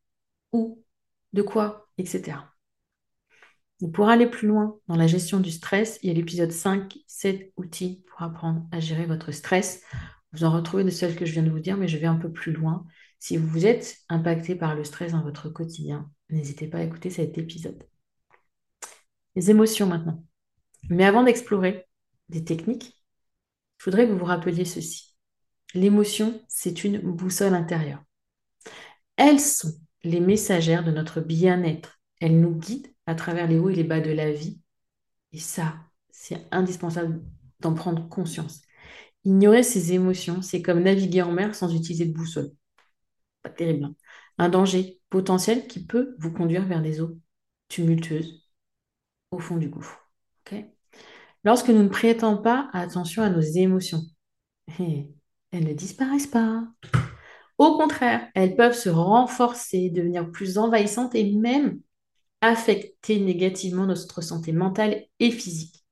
Où? 0.51 0.83
De 1.31 1.41
quoi? 1.41 1.87
Etc. 1.97 2.37
pour 3.93 4.09
aller 4.09 4.27
plus 4.27 4.49
loin 4.49 4.77
dans 4.89 4.97
la 4.97 5.07
gestion 5.07 5.39
du 5.39 5.51
stress, 5.51 5.97
il 6.03 6.09
y 6.09 6.11
a 6.11 6.13
l'épisode 6.13 6.51
5, 6.51 6.97
7 7.07 7.53
outils 7.55 8.03
pour 8.09 8.21
apprendre 8.21 8.67
à 8.73 8.81
gérer 8.81 9.05
votre 9.05 9.31
stress. 9.31 9.81
Vous 10.33 10.43
en 10.43 10.51
retrouvez 10.51 10.83
de 10.83 10.89
celles 10.89 11.15
que 11.15 11.25
je 11.25 11.33
viens 11.33 11.43
de 11.43 11.51
vous 11.51 11.59
dire, 11.59 11.77
mais 11.77 11.87
je 11.87 11.97
vais 11.97 12.07
un 12.07 12.15
peu 12.15 12.31
plus 12.31 12.51
loin. 12.51 12.85
Si 13.19 13.37
vous 13.37 13.65
êtes 13.65 13.97
impacté 14.09 14.55
par 14.55 14.75
le 14.75 14.83
stress 14.83 15.11
dans 15.11 15.23
votre 15.23 15.49
quotidien, 15.49 16.09
n'hésitez 16.29 16.67
pas 16.67 16.79
à 16.79 16.83
écouter 16.83 17.09
cet 17.09 17.37
épisode. 17.37 17.83
Les 19.35 19.51
émotions 19.51 19.87
maintenant. 19.87 20.23
Mais 20.89 21.05
avant 21.05 21.23
d'explorer 21.23 21.85
des 22.29 22.43
techniques, 22.43 22.99
je 23.77 23.85
voudrais 23.85 24.07
que 24.07 24.11
vous 24.11 24.19
vous 24.19 24.25
rappeliez 24.25 24.65
ceci. 24.65 25.15
L'émotion, 25.73 26.41
c'est 26.47 26.83
une 26.83 26.99
boussole 26.99 27.53
intérieure. 27.53 28.03
Elles 29.15 29.39
sont 29.39 29.73
les 30.03 30.19
messagères 30.19 30.83
de 30.83 30.91
notre 30.91 31.21
bien-être. 31.21 31.99
Elles 32.19 32.39
nous 32.39 32.55
guident 32.55 32.93
à 33.05 33.15
travers 33.15 33.47
les 33.47 33.59
hauts 33.59 33.69
et 33.69 33.75
les 33.75 33.83
bas 33.83 34.01
de 34.01 34.11
la 34.11 34.31
vie. 34.31 34.59
Et 35.31 35.39
ça, 35.39 35.75
c'est 36.09 36.45
indispensable 36.51 37.21
d'en 37.59 37.73
prendre 37.73 38.07
conscience. 38.09 38.61
Ignorer 39.25 39.63
ses 39.63 39.93
émotions, 39.93 40.41
c'est 40.41 40.61
comme 40.61 40.81
naviguer 40.83 41.21
en 41.21 41.31
mer 41.31 41.55
sans 41.55 41.73
utiliser 41.73 42.05
de 42.05 42.13
boussole. 42.13 42.51
Pas 43.41 43.49
terrible. 43.49 43.85
Hein. 43.85 43.95
Un 44.37 44.49
danger 44.49 44.99
potentiel 45.09 45.67
qui 45.67 45.85
peut 45.85 46.15
vous 46.19 46.31
conduire 46.31 46.65
vers 46.65 46.81
des 46.81 47.01
eaux 47.01 47.17
tumultueuses 47.69 48.43
au 49.31 49.39
fond 49.39 49.57
du 49.57 49.69
gouffre. 49.69 49.99
Lorsque 51.43 51.69
nous 51.69 51.83
ne 51.83 51.89
prêtons 51.89 52.37
pas 52.37 52.69
attention 52.71 53.21
à 53.21 53.29
nos 53.29 53.41
émotions, 53.41 54.03
elles 54.79 55.65
ne 55.65 55.73
disparaissent 55.73 56.27
pas. 56.27 56.63
Au 57.57 57.77
contraire, 57.77 58.29
elles 58.33 58.55
peuvent 58.55 58.77
se 58.77 58.89
renforcer, 58.89 59.89
devenir 59.89 60.31
plus 60.31 60.57
envahissantes 60.57 61.15
et 61.15 61.33
même 61.33 61.81
affecter 62.41 63.19
négativement 63.19 63.85
notre 63.85 64.21
santé 64.21 64.51
mentale 64.51 65.03
et 65.19 65.31
physique. 65.31 65.85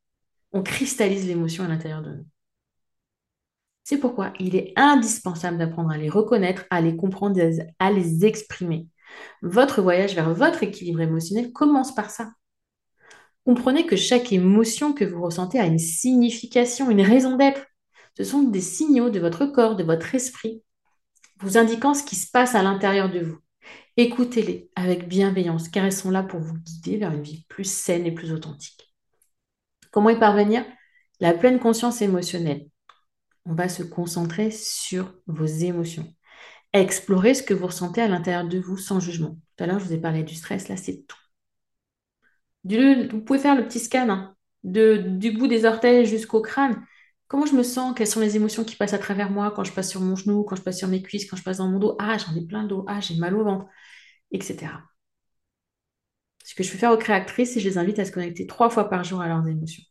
On 0.54 0.64
cristallise 0.64 1.28
l'émotion 1.28 1.64
à 1.64 1.68
l'intérieur 1.68 2.02
de 2.02 2.12
nous. 2.12 2.26
C'est 3.84 3.98
pourquoi 3.98 4.34
il 4.40 4.56
est 4.56 4.74
indispensable 4.76 5.58
d'apprendre 5.58 5.92
à 5.92 5.98
les 5.98 6.10
reconnaître, 6.10 6.66
à 6.70 6.82
les 6.82 6.96
comprendre, 6.96 7.40
à 7.80 7.92
les 7.92 8.26
exprimer. 8.26 8.88
Votre 9.42 9.82
voyage 9.82 10.16
vers 10.16 10.34
votre 10.34 10.64
équilibre 10.64 11.02
émotionnel 11.02 11.52
commence 11.52 11.94
par 11.94 12.10
ça. 12.10 12.32
Comprenez 13.46 13.86
que 13.86 13.96
chaque 13.96 14.32
émotion 14.32 14.94
que 14.94 15.04
vous 15.04 15.22
ressentez 15.22 15.60
a 15.60 15.66
une 15.66 15.80
signification, 15.80 16.90
une 16.92 17.02
raison 17.02 17.38
d'être. 17.38 17.66
Ce 18.18 18.24
sont 18.24 18.44
des 18.44 18.62
signaux 18.62 19.10
de 19.10 19.20
votre 19.20 19.46
corps, 19.46 19.76
de 19.76 19.84
votre 19.84 20.14
esprit, 20.14 20.64
vous 21.40 21.58
indiquant 21.58 21.94
ce 21.94 22.04
qui 22.04 22.16
se 22.16 22.30
passe 22.30 22.56
à 22.56 22.62
l'intérieur 22.64 23.10
de 23.10 23.20
vous. 23.20 23.38
Écoutez-les 23.98 24.70
avec 24.76 25.08
bienveillance, 25.08 25.70
car 25.70 25.86
elles 25.86 25.92
sont 25.92 26.12
là 26.12 26.24
pour 26.24 26.40
vous 26.40 26.58
guider 26.58 26.98
vers 26.98 27.12
une 27.12 27.24
vie 27.24 27.46
plus 27.50 27.70
saine 27.70 28.06
et 28.06 28.12
plus 28.12 28.32
authentique. 28.32 28.94
Comment 29.92 30.10
y 30.10 30.20
parvenir? 30.20 30.66
La 31.20 31.34
pleine 31.34 31.60
conscience 31.60 32.02
émotionnelle. 32.02 32.71
On 33.46 33.54
va 33.54 33.70
se 33.70 33.84
concentrer 33.84 34.52
sur 34.52 35.14
vos 35.28 35.46
émotions. 35.46 36.14
Explorer 36.74 37.34
ce 37.34 37.44
que 37.44 37.54
vous 37.54 37.68
ressentez 37.68 38.02
à 38.02 38.08
l'intérieur 38.08 38.48
de 38.48 38.60
vous 38.60 38.78
sans 38.78 39.00
jugement. 39.00 39.38
Tout 39.58 39.64
à 39.64 39.68
l'heure, 39.68 39.80
je 39.80 39.86
vous 39.86 39.94
ai 39.94 40.02
parlé 40.02 40.24
du 40.24 40.36
stress, 40.36 40.70
là, 40.70 40.78
c'est 40.78 41.06
tout 41.08 41.18
vous 42.64 43.22
pouvez 43.22 43.40
faire 43.40 43.56
le 43.56 43.66
petit 43.66 43.80
scan 43.80 44.10
hein, 44.10 44.36
du 44.64 45.32
bout 45.32 45.48
des 45.48 45.66
orteils 45.66 46.06
jusqu'au 46.06 46.42
crâne. 46.42 46.86
Comment 47.28 47.46
je 47.46 47.56
me 47.56 47.64
sens? 47.64 47.94
Quelles 47.96 48.08
sont 48.08 48.20
les 48.20 48.36
émotions 48.36 48.64
qui 48.66 48.76
passent 48.76 48.94
à 48.94 49.00
travers 49.00 49.32
moi 49.32 49.52
quand 49.52 49.64
je 49.64 49.72
passe 49.72 49.90
sur 49.90 50.02
mon 50.02 50.16
genou, 50.16 50.44
quand 50.44 50.56
je 50.58 50.62
passe 50.62 50.78
sur 50.80 50.88
mes 50.88 51.02
cuisses, 51.02 51.30
quand 51.30 51.38
je 51.38 51.44
passe 51.44 51.58
dans 51.58 51.70
mon 51.70 51.80
dos? 51.80 51.96
Ah, 52.00 52.18
j'en 52.18 52.36
ai 52.36 52.46
plein 52.46 52.66
d'eau. 52.66 52.86
Ah, 52.88 53.00
j'ai 53.00 53.16
mal 53.16 53.36
au 53.36 53.44
ventre, 53.44 53.66
etc. 54.32 54.84
Ce 56.44 56.54
que 56.56 56.64
je 56.64 56.70
fais 56.70 56.78
faire 56.78 56.92
aux 56.92 56.98
créatrices, 56.98 57.54
c'est 57.54 57.56
que 57.56 57.62
je 57.62 57.70
les 57.70 57.78
invite 57.78 58.00
à 58.00 58.06
se 58.06 58.12
connecter 58.12 58.46
trois 58.48 58.70
fois 58.70 58.90
par 58.90 59.04
jour 59.04 59.22
à 59.22 59.28
leurs 59.28 59.48
émotions. 59.48 59.84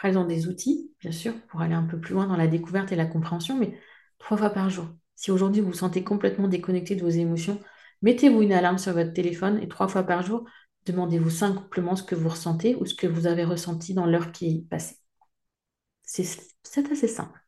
Après, 0.00 0.08
elles 0.08 0.18
ont 0.18 0.24
des 0.24 0.48
outils, 0.48 0.90
bien 0.98 1.12
sûr, 1.12 1.34
pour 1.48 1.60
aller 1.60 1.74
un 1.74 1.82
peu 1.82 2.00
plus 2.00 2.14
loin 2.14 2.26
dans 2.26 2.36
la 2.36 2.46
découverte 2.46 2.90
et 2.90 2.96
la 2.96 3.04
compréhension, 3.04 3.58
mais 3.58 3.78
trois 4.18 4.38
fois 4.38 4.48
par 4.48 4.70
jour. 4.70 4.86
Si 5.14 5.30
aujourd'hui 5.30 5.60
vous 5.60 5.72
vous 5.72 5.76
sentez 5.76 6.02
complètement 6.02 6.48
déconnecté 6.48 6.96
de 6.96 7.02
vos 7.02 7.10
émotions, 7.10 7.60
mettez-vous 8.00 8.40
une 8.40 8.52
alarme 8.54 8.78
sur 8.78 8.94
votre 8.94 9.12
téléphone 9.12 9.58
et 9.62 9.68
trois 9.68 9.88
fois 9.88 10.04
par 10.04 10.22
jour, 10.22 10.46
Demandez-vous 10.86 11.30
simplement 11.30 11.94
ce 11.94 12.02
que 12.02 12.14
vous 12.14 12.30
ressentez 12.30 12.74
ou 12.76 12.86
ce 12.86 12.94
que 12.94 13.06
vous 13.06 13.26
avez 13.26 13.44
ressenti 13.44 13.92
dans 13.92 14.06
l'heure 14.06 14.32
qui 14.32 14.46
est 14.48 14.68
passée. 14.68 14.96
C'est 16.02 16.90
assez 16.90 17.06
simple. 17.06 17.38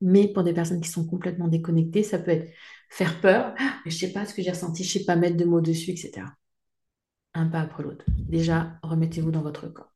Mais 0.00 0.32
pour 0.32 0.42
des 0.42 0.54
personnes 0.54 0.80
qui 0.80 0.88
sont 0.88 1.06
complètement 1.06 1.48
déconnectées, 1.48 2.02
ça 2.02 2.18
peut 2.18 2.30
être 2.32 2.50
faire 2.88 3.20
peur, 3.20 3.54
ah, 3.58 3.74
je 3.84 3.90
ne 3.90 3.98
sais 3.98 4.12
pas 4.12 4.26
ce 4.26 4.34
que 4.34 4.42
j'ai 4.42 4.50
ressenti, 4.50 4.84
je 4.84 4.98
ne 4.98 5.00
sais 5.00 5.06
pas 5.06 5.16
mettre 5.16 5.36
de 5.36 5.44
mots 5.44 5.60
dessus, 5.60 5.90
etc. 5.90 6.34
Un 7.34 7.46
pas 7.46 7.60
après 7.60 7.82
l'autre. 7.82 8.04
Déjà, 8.08 8.78
remettez-vous 8.82 9.30
dans 9.30 9.42
votre 9.42 9.68
corps. 9.68 9.91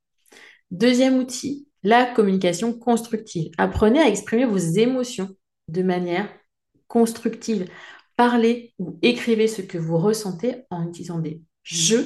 Deuxième 0.71 1.19
outil, 1.19 1.69
la 1.83 2.07
communication 2.07 2.77
constructive. 2.77 3.53
Apprenez 3.59 4.01
à 4.01 4.09
exprimer 4.09 4.45
vos 4.45 4.59
émotions 4.59 5.29
de 5.69 5.83
manière 5.83 6.29
constructive. 6.89 7.69
Parlez 8.17 8.75
ou 8.79 8.99
écrivez 9.03 9.49
ce 9.49 9.63
que 9.63 9.79
vous 9.79 9.99
ressentez 9.99 10.65
en 10.71 10.89
utilisant 10.89 11.19
des 11.19 11.43
je 11.63 11.97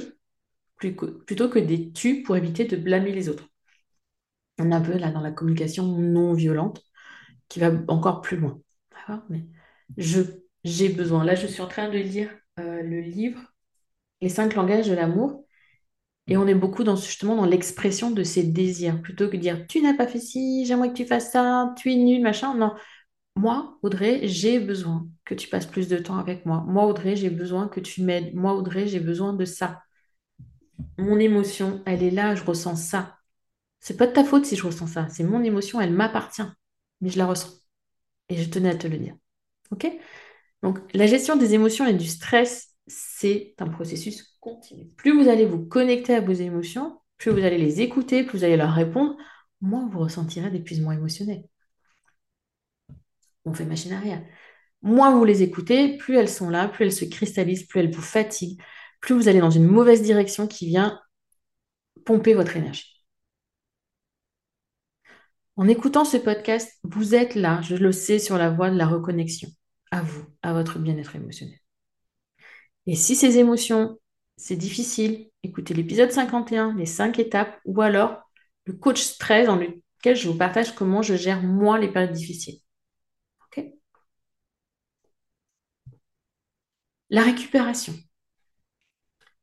plutôt 0.76 1.48
que 1.48 1.58
des 1.58 1.92
tu 1.92 2.22
pour 2.22 2.36
éviter 2.36 2.64
de 2.64 2.76
blâmer 2.76 3.12
les 3.12 3.28
autres. 3.28 3.48
On 4.58 4.70
est 4.70 4.74
un 4.74 4.80
peu 4.80 4.96
là 4.96 5.10
dans 5.10 5.20
la 5.20 5.30
communication 5.30 5.86
non 5.86 6.32
violente 6.32 6.82
qui 7.48 7.60
va 7.60 7.70
encore 7.88 8.22
plus 8.22 8.36
loin. 8.36 8.60
Mais 9.28 9.46
je, 9.96 10.22
j'ai 10.64 10.88
besoin. 10.88 11.24
Là, 11.24 11.34
je 11.34 11.46
suis 11.46 11.62
en 11.62 11.68
train 11.68 11.88
de 11.88 11.98
lire 11.98 12.30
euh, 12.58 12.82
le 12.82 13.00
livre 13.00 13.40
Les 14.20 14.28
cinq 14.28 14.54
langages 14.54 14.88
de 14.88 14.94
l'amour. 14.94 15.44
Et 16.26 16.36
on 16.36 16.46
est 16.46 16.54
beaucoup 16.54 16.84
dans, 16.84 16.96
justement 16.96 17.36
dans 17.36 17.46
l'expression 17.46 18.10
de 18.10 18.22
ses 18.22 18.44
désirs, 18.44 19.00
plutôt 19.02 19.28
que 19.28 19.36
de 19.36 19.42
dire 19.42 19.66
tu 19.68 19.82
n'as 19.82 19.94
pas 19.94 20.06
fait 20.06 20.20
ci, 20.20 20.64
j'aimerais 20.66 20.90
que 20.90 20.94
tu 20.94 21.06
fasses 21.06 21.32
ça, 21.32 21.74
tu 21.76 21.92
es 21.92 21.96
nul, 21.96 22.22
machin. 22.22 22.54
Non, 22.54 22.72
moi, 23.36 23.78
Audrey, 23.82 24.20
j'ai 24.28 24.60
besoin 24.60 25.08
que 25.24 25.34
tu 25.34 25.48
passes 25.48 25.66
plus 25.66 25.88
de 25.88 25.98
temps 25.98 26.18
avec 26.18 26.46
moi. 26.46 26.64
Moi, 26.66 26.84
Audrey, 26.84 27.16
j'ai 27.16 27.30
besoin 27.30 27.68
que 27.68 27.80
tu 27.80 28.02
m'aides. 28.02 28.34
Moi, 28.34 28.52
Audrey, 28.54 28.86
j'ai 28.86 29.00
besoin 29.00 29.32
de 29.32 29.44
ça. 29.44 29.82
Mon 30.98 31.18
émotion, 31.18 31.82
elle 31.86 32.02
est 32.02 32.10
là, 32.10 32.34
je 32.34 32.44
ressens 32.44 32.76
ça. 32.76 33.18
C'est 33.80 33.96
pas 33.96 34.06
de 34.06 34.12
ta 34.12 34.24
faute 34.24 34.44
si 34.46 34.56
je 34.56 34.66
ressens 34.66 34.88
ça. 34.88 35.08
C'est 35.08 35.24
mon 35.24 35.42
émotion, 35.42 35.80
elle 35.80 35.92
m'appartient. 35.92 36.42
Mais 37.00 37.08
je 37.08 37.18
la 37.18 37.26
ressens. 37.26 37.50
Et 38.28 38.36
je 38.36 38.48
tenais 38.50 38.70
à 38.70 38.76
te 38.76 38.86
le 38.86 38.98
dire. 38.98 39.16
OK? 39.70 39.86
Donc, 40.62 40.78
la 40.94 41.06
gestion 41.06 41.36
des 41.36 41.54
émotions 41.54 41.86
et 41.86 41.94
du 41.94 42.06
stress, 42.06 42.74
c'est 42.86 43.54
un 43.58 43.68
processus 43.68 44.29
Plus 44.96 45.12
vous 45.12 45.28
allez 45.28 45.46
vous 45.46 45.64
connecter 45.64 46.14
à 46.14 46.20
vos 46.20 46.32
émotions, 46.32 47.00
plus 47.18 47.30
vous 47.30 47.44
allez 47.44 47.58
les 47.58 47.80
écouter, 47.80 48.24
plus 48.24 48.38
vous 48.38 48.44
allez 48.44 48.56
leur 48.56 48.72
répondre, 48.72 49.16
moins 49.60 49.88
vous 49.88 49.98
ressentirez 50.00 50.50
d'épuisement 50.50 50.92
émotionnel 50.92 51.44
on 53.44 53.54
fait 53.54 53.64
machine 53.64 53.92
arrière. 53.92 54.22
Moins 54.82 55.16
vous 55.16 55.24
les 55.24 55.42
écoutez, 55.42 55.96
plus 55.98 56.16
elles 56.16 56.28
sont 56.28 56.50
là, 56.50 56.68
plus 56.68 56.84
elles 56.86 56.92
se 56.92 57.04
cristallisent, 57.04 57.66
plus 57.66 57.80
elles 57.80 57.94
vous 57.94 58.02
fatiguent, 58.02 58.60
plus 59.00 59.14
vous 59.14 59.28
allez 59.28 59.40
dans 59.40 59.50
une 59.50 59.66
mauvaise 59.66 60.02
direction 60.02 60.46
qui 60.46 60.66
vient 60.66 61.00
pomper 62.04 62.34
votre 62.34 62.56
énergie. 62.56 63.04
En 65.56 65.68
écoutant 65.68 66.06
ce 66.06 66.16
podcast, 66.16 66.78
vous 66.82 67.14
êtes 67.14 67.34
là, 67.34 67.60
je 67.62 67.76
le 67.76 67.92
sais, 67.92 68.18
sur 68.18 68.38
la 68.38 68.50
voie 68.50 68.70
de 68.70 68.78
la 68.78 68.86
reconnexion 68.86 69.50
à 69.90 70.00
vous, 70.00 70.24
à 70.42 70.54
votre 70.54 70.78
bien-être 70.78 71.16
émotionnel. 71.16 71.58
Et 72.86 72.94
si 72.94 73.14
ces 73.14 73.36
émotions, 73.36 73.99
c'est 74.40 74.56
difficile, 74.56 75.30
écoutez 75.42 75.74
l'épisode 75.74 76.10
51, 76.10 76.74
les 76.76 76.86
5 76.86 77.18
étapes, 77.18 77.60
ou 77.66 77.82
alors 77.82 78.22
le 78.64 78.72
coach 78.72 79.00
stress 79.02 79.46
dans 79.46 79.56
lequel 79.56 80.16
je 80.16 80.28
vous 80.28 80.36
partage 80.36 80.74
comment 80.74 81.02
je 81.02 81.14
gère 81.14 81.42
moi 81.42 81.78
les 81.78 81.88
périodes 81.88 82.12
difficiles. 82.12 82.60
La 87.10 87.22
récupération. 87.22 87.92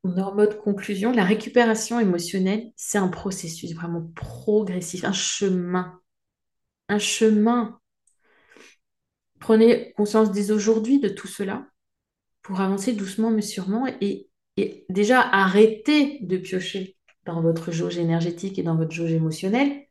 On 0.03 0.15
est 0.15 0.21
en 0.21 0.33
mode 0.33 0.57
conclusion. 0.57 1.11
La 1.11 1.25
récupération 1.25 1.99
émotionnelle, 1.99 2.71
c'est 2.77 2.97
un 2.97 3.09
processus 3.09 3.73
vraiment 3.73 4.09
progressif, 4.15 5.03
un 5.03 5.11
chemin. 5.11 5.99
Un 6.87 6.97
chemin. 6.97 7.79
Prenez 9.41 9.91
conscience 9.97 10.31
dès 10.31 10.51
aujourd'hui 10.51 10.99
de 10.99 11.09
tout 11.09 11.27
cela 11.27 11.67
pour 12.41 12.61
avancer 12.61 12.93
doucement 12.93 13.31
mais 13.31 13.41
sûrement 13.41 13.85
et, 13.99 14.29
et 14.57 14.85
déjà 14.89 15.21
arrêter 15.21 16.19
de 16.21 16.37
piocher 16.37 16.97
dans 17.25 17.41
votre 17.41 17.71
jauge 17.71 17.97
énergétique 17.97 18.57
et 18.59 18.63
dans 18.63 18.75
votre 18.75 18.91
jauge 18.91 19.11
émotionnelle. 19.11 19.87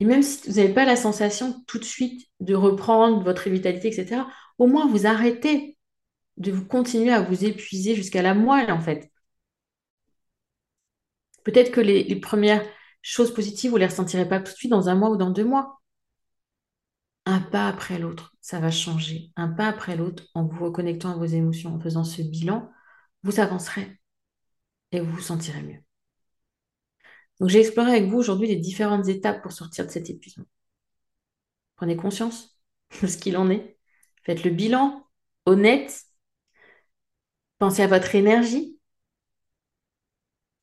Et 0.00 0.06
même 0.06 0.22
si 0.22 0.48
vous 0.48 0.56
n'avez 0.56 0.72
pas 0.72 0.86
la 0.86 0.96
sensation 0.96 1.62
tout 1.66 1.78
de 1.78 1.84
suite 1.84 2.26
de 2.40 2.54
reprendre 2.54 3.22
votre 3.22 3.50
vitalité, 3.50 3.88
etc., 3.88 4.22
au 4.58 4.66
moins 4.66 4.86
vous 4.88 5.06
arrêtez 5.06 5.76
de 6.38 6.52
vous 6.52 6.64
continuer 6.64 7.12
à 7.12 7.20
vous 7.20 7.44
épuiser 7.44 7.94
jusqu'à 7.94 8.22
la 8.22 8.34
moelle, 8.34 8.72
en 8.72 8.80
fait. 8.80 9.10
Peut-être 11.44 11.70
que 11.70 11.80
les, 11.80 12.16
premières 12.16 12.64
choses 13.02 13.32
positives, 13.34 13.70
vous 13.70 13.76
ne 13.76 13.80
les 13.80 13.86
ressentirez 13.86 14.28
pas 14.28 14.40
tout 14.40 14.52
de 14.52 14.56
suite 14.56 14.70
dans 14.70 14.88
un 14.88 14.94
mois 14.94 15.10
ou 15.10 15.16
dans 15.16 15.30
deux 15.30 15.44
mois. 15.44 15.80
un 17.26 17.40
pas 17.40 17.68
après 17.68 17.98
l'autre, 17.98 18.34
ça 18.40 18.60
va 18.60 18.70
changer. 18.70 19.32
Un 19.36 19.48
pas 19.48 19.68
après 19.68 19.96
l'autre, 19.96 20.24
en 20.34 20.44
vous 20.46 20.64
reconnectant 20.64 21.12
à 21.12 21.16
vos 21.16 21.26
émotions, 21.26 21.74
en 21.74 21.80
faisant 21.80 22.04
ce 22.04 22.22
bilan, 22.22 22.70
vous 23.22 23.40
avancerez 23.40 24.00
et 24.92 25.00
vous 25.00 25.12
vous 25.12 25.20
sentirez 25.20 25.62
mieux. 25.62 25.82
Donc 27.40 27.48
j'ai 27.48 27.60
exploré 27.60 27.90
avec 27.92 28.04
vous 28.04 28.18
aujourd'hui 28.18 28.48
les 28.48 28.56
différentes 28.56 29.08
étapes 29.08 29.42
pour 29.42 29.52
sortir 29.52 29.86
de 29.86 29.90
cet 29.90 30.10
épuisement. 30.10 30.44
Prenez 31.76 31.96
conscience 31.96 32.60
de 33.02 33.06
ce 33.06 33.16
qu'il 33.16 33.36
en 33.36 33.50
est. 33.50 33.78
Faites 34.24 34.44
le 34.44 34.50
bilan 34.50 35.06
honnête. 35.46 36.04
Pensez 37.58 37.82
à 37.82 37.86
votre 37.86 38.14
énergie. 38.14 38.78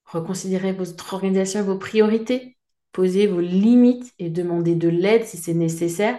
Reconsidérez 0.05 0.73
votre 0.73 1.13
organisation 1.13 1.63
vos 1.63 1.77
priorités. 1.77 2.57
Posez 2.91 3.27
vos 3.27 3.41
limites 3.41 4.13
et 4.19 4.29
demandez 4.29 4.75
de 4.75 4.87
l'aide 4.87 5.25
si 5.25 5.37
c'est 5.37 5.53
nécessaire. 5.53 6.17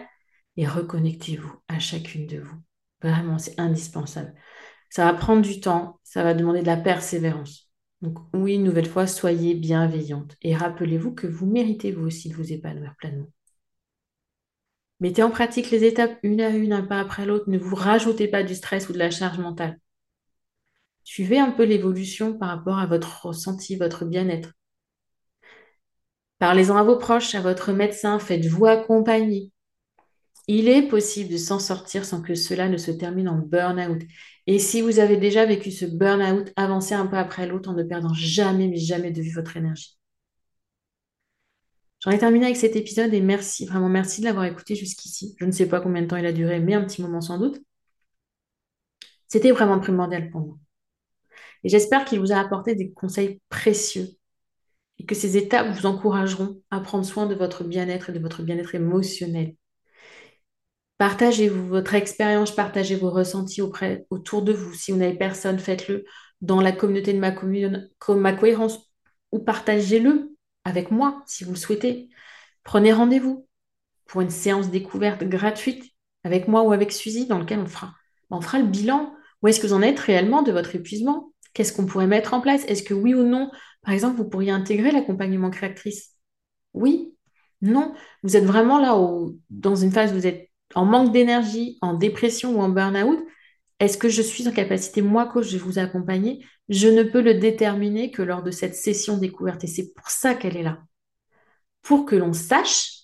Et 0.57 0.67
reconnectez-vous 0.67 1.53
à 1.69 1.79
chacune 1.79 2.27
de 2.27 2.39
vous. 2.41 2.57
Vraiment, 3.01 3.39
c'est 3.39 3.59
indispensable. 3.61 4.35
Ça 4.91 5.05
va 5.05 5.15
prendre 5.15 5.43
du 5.43 5.61
temps, 5.61 6.01
ça 6.03 6.23
va 6.23 6.35
demander 6.35 6.63
de 6.63 6.67
la 6.67 6.77
persévérance. 6.77 7.71
Donc 8.01 8.19
oui, 8.33 8.55
une 8.55 8.65
nouvelle 8.65 8.89
fois, 8.89 9.07
soyez 9.07 9.55
bienveillante 9.55 10.37
et 10.43 10.55
rappelez-vous 10.55 11.15
que 11.15 11.27
vous 11.27 11.47
méritez 11.47 11.93
vous 11.93 12.07
aussi 12.07 12.29
de 12.29 12.35
vous 12.35 12.53
épanouir 12.53 12.95
pleinement. 12.97 13.29
Mettez 15.01 15.23
en 15.23 15.31
pratique 15.31 15.71
les 15.71 15.85
étapes 15.85 16.19
une 16.23 16.41
à 16.41 16.51
une, 16.51 16.73
un 16.73 16.83
pas 16.83 17.01
après 17.01 17.27
l'autre. 17.27 17.49
Ne 17.51 17.59
vous 17.59 17.75
rajoutez 17.77 18.29
pas 18.29 18.43
du 18.43 18.55
stress 18.55 18.89
ou 18.89 18.93
de 18.93 18.99
la 18.99 19.11
charge 19.11 19.39
mentale. 19.39 19.79
Suivez 21.05 21.39
un 21.39 21.51
peu 21.51 21.65
l'évolution 21.65 22.39
par 22.39 22.51
rapport 22.51 22.79
à 22.79 22.87
votre 22.87 23.27
ressenti, 23.27 23.77
votre 23.77 24.05
bien-être. 24.05 24.53
Parlez-en 26.39 26.77
à 26.77 26.83
vos 26.83 26.99
proches, 26.99 27.35
à 27.35 27.41
votre 27.41 27.73
médecin, 27.73 28.19
faites-vous 28.19 28.67
accompagner. 28.67 29.53
Il 30.49 30.69
est 30.69 30.89
possible 30.89 31.31
de 31.31 31.37
s'en 31.37 31.59
sortir 31.61 32.05
sans 32.05 32.23
que 32.23 32.35
cela 32.35 32.69
ne 32.69 32.77
se 32.79 32.91
termine 32.91 33.29
en 33.29 33.39
burn-out. 33.39 34.03
Et 34.47 34.59
si 34.59 34.81
vous 34.81 34.99
avez 34.99 35.17
déjà 35.17 35.45
vécu 35.45 35.71
ce 35.71 35.85
burn-out, 35.85 36.53
avancez 36.57 36.95
un 36.95 37.07
peu 37.07 37.17
après 37.17 37.47
l'autre 37.47 37.69
en 37.71 37.75
ne 37.75 37.83
perdant 37.85 38.15
jamais, 38.15 38.67
mais 38.67 38.79
jamais 38.79 39.11
de 39.13 39.23
vue 39.23 39.33
votre 39.33 39.57
énergie. 39.57 39.97
J'en 42.01 42.13
ai 42.13 42.19
terminé 42.19 42.47
avec 42.47 42.57
cet 42.57 42.77
épisode 42.77 43.13
et 43.13 43.21
merci, 43.21 43.67
vraiment 43.67 43.89
merci 43.89 44.21
de 44.21 44.27
l'avoir 44.27 44.45
écouté 44.47 44.75
jusqu'ici. 44.75 45.35
Je 45.39 45.45
ne 45.45 45.51
sais 45.53 45.69
pas 45.69 45.81
combien 45.81 46.03
de 46.03 46.07
temps 46.07 46.17
il 46.17 46.27
a 46.27 46.33
duré, 46.33 46.61
mais 46.61 46.75
un 46.75 46.85
petit 46.85 47.03
moment 47.03 47.21
sans 47.21 47.39
doute. 47.39 47.61
C'était 49.29 49.53
vraiment 49.53 49.79
primordial 49.79 50.31
pour 50.31 50.41
moi. 50.41 50.59
Et 51.65 51.69
j'espère 51.69 52.05
qu'il 52.05 52.21
vous 52.21 52.33
a 52.33 52.39
apporté 52.39 52.75
des 52.75 52.93
conseils 52.93 53.41
précieux 53.49 54.09
et 54.99 55.07
que 55.07 55.15
ces 55.15 55.37
étapes 55.37 55.69
vous 55.77 55.87
encourageront 55.87 56.63
à 56.71 56.81
prendre 56.81 57.05
soin 57.05 57.27
de 57.27 57.35
votre 57.35 57.65
bien-être 57.65 58.11
et 58.11 58.13
de 58.13 58.19
votre 58.19 58.43
bien-être 58.43 58.75
émotionnel. 58.75 59.55
Partagez-vous 60.99 61.69
votre 61.69 61.95
expérience, 61.95 62.53
partagez 62.53 62.97
vos 62.97 63.11
ressentis 63.11 63.63
autour 63.63 64.43
de 64.43 64.53
vous. 64.53 64.75
Si 64.75 64.91
vous 64.91 64.99
n'avez 64.99 65.17
personne, 65.17 65.59
faites-le 65.61 66.05
dans 66.41 66.61
la 66.61 66.73
communauté 66.73 67.13
de 67.13 67.19
ma, 67.19 68.33
cohérence 68.33 68.79
ou 69.31 69.39
partagez-le 69.39 70.35
avec 70.65 70.91
moi 70.91 71.23
si 71.27 71.45
vous 71.45 71.53
le 71.53 71.57
souhaitez. 71.57 72.09
Prenez 72.65 72.93
rendez-vous 72.93 73.47
pour 74.07 74.23
une 74.23 74.31
séance 74.31 74.71
découverte 74.71 75.23
gratuite 75.23 75.85
avec 76.25 76.49
moi 76.49 76.63
ou 76.63 76.73
avec 76.73 76.91
Suzy 76.91 77.27
dans 77.27 77.39
lequel 77.39 77.61
on 77.61 77.67
fera, 77.67 77.95
on 78.31 78.41
fera 78.41 78.59
le 78.59 78.67
bilan. 78.67 79.15
Où 79.43 79.49
est-ce 79.49 79.61
que 79.61 79.69
vous 79.69 79.75
en 79.75 79.83
êtes 79.83 80.01
réellement 80.01 80.43
de 80.43 80.51
votre 80.51 80.75
épuisement? 80.75 81.33
Qu'est-ce 81.55 81.73
qu'on 81.73 81.87
pourrait 81.87 82.09
mettre 82.09 82.35
en 82.35 82.41
place? 82.41 82.65
Est-ce 82.67 82.83
que 82.83 82.95
oui 82.95 83.15
ou 83.15 83.23
non, 83.23 83.51
par 83.83 83.95
exemple, 83.95 84.17
vous 84.17 84.29
pourriez 84.29 84.51
intégrer 84.51 84.91
l'accompagnement 84.91 85.51
créatrice 85.51 86.17
Oui 86.75 87.15
Non 87.63 87.95
Vous 88.25 88.37
êtes 88.37 88.45
vraiment 88.45 88.79
là 88.79 88.99
dans 89.51 89.77
une 89.77 89.93
phase 89.93 90.13
où 90.13 90.17
vous 90.17 90.27
êtes 90.27 90.48
en 90.75 90.85
manque 90.85 91.13
d'énergie, 91.13 91.79
en 91.81 91.95
dépression 91.95 92.57
ou 92.57 92.61
en 92.61 92.69
burn-out 92.69 93.21
est-ce 93.81 93.99
que 93.99 94.09
je 94.09 94.23
suis 94.23 94.49
en 94.49 94.53
capacité, 94.53 95.03
moi, 95.03 95.27
coach, 95.27 95.53
de 95.53 95.59
vous 95.59 95.79
accompagner? 95.79 96.45
Je 96.69 96.89
ne 96.89 97.05
peux 97.05 97.21
le 97.21 97.35
déterminer 97.35 98.11
que 98.11 98.23
lors 98.23 98.43
de 98.43 98.51
cette 98.51 98.75
session 98.75 99.19
découverte. 99.19 99.65
Et 99.65 99.69
c'est 99.69 99.93
pour 99.93 100.11
ça 100.11 100.35
qu'elle 100.35 100.57
est 100.57 100.63
là. 100.63 100.83
Pour 101.83 102.05
que 102.05 102.17
l'on 102.17 102.33
sache 102.33 102.99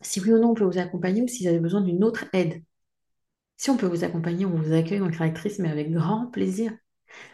si 0.00 0.20
oui 0.20 0.32
ou 0.32 0.38
non 0.38 0.50
on 0.50 0.54
peut 0.54 0.64
vous 0.64 0.78
accompagner 0.78 1.22
ou 1.22 1.28
si 1.28 1.42
vous 1.42 1.48
avez 1.48 1.58
besoin 1.58 1.80
d'une 1.80 2.04
autre 2.04 2.26
aide. 2.32 2.62
Si 3.56 3.70
on 3.70 3.76
peut 3.76 3.86
vous 3.86 4.04
accompagner, 4.04 4.46
on 4.46 4.54
vous 4.54 4.72
accueille 4.72 5.00
en 5.00 5.10
créatrice, 5.10 5.58
mais 5.58 5.68
avec 5.68 5.90
grand 5.90 6.26
plaisir. 6.26 6.72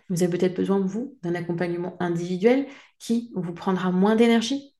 Vous 0.08 0.22
avez 0.22 0.38
peut-être 0.38 0.56
besoin, 0.56 0.80
vous, 0.80 1.18
d'un 1.22 1.34
accompagnement 1.34 1.96
individuel 2.00 2.66
qui 2.98 3.30
vous 3.34 3.52
prendra 3.52 3.90
moins 3.90 4.16
d'énergie, 4.16 4.73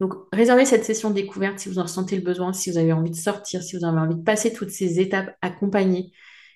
donc, 0.00 0.14
réservez 0.32 0.64
cette 0.64 0.84
session 0.84 1.10
découverte 1.10 1.58
si 1.58 1.68
vous 1.68 1.78
en 1.78 1.84
ressentez 1.84 2.16
le 2.16 2.22
besoin, 2.22 2.52
si 2.52 2.70
vous 2.70 2.78
avez 2.78 2.92
envie 2.92 3.10
de 3.10 3.16
sortir, 3.16 3.62
si 3.62 3.76
vous 3.76 3.84
avez 3.84 3.98
envie 3.98 4.16
de 4.16 4.22
passer 4.22 4.52
toutes 4.52 4.70
ces 4.70 4.98
étapes 4.98 5.36
accompagnées 5.40 6.12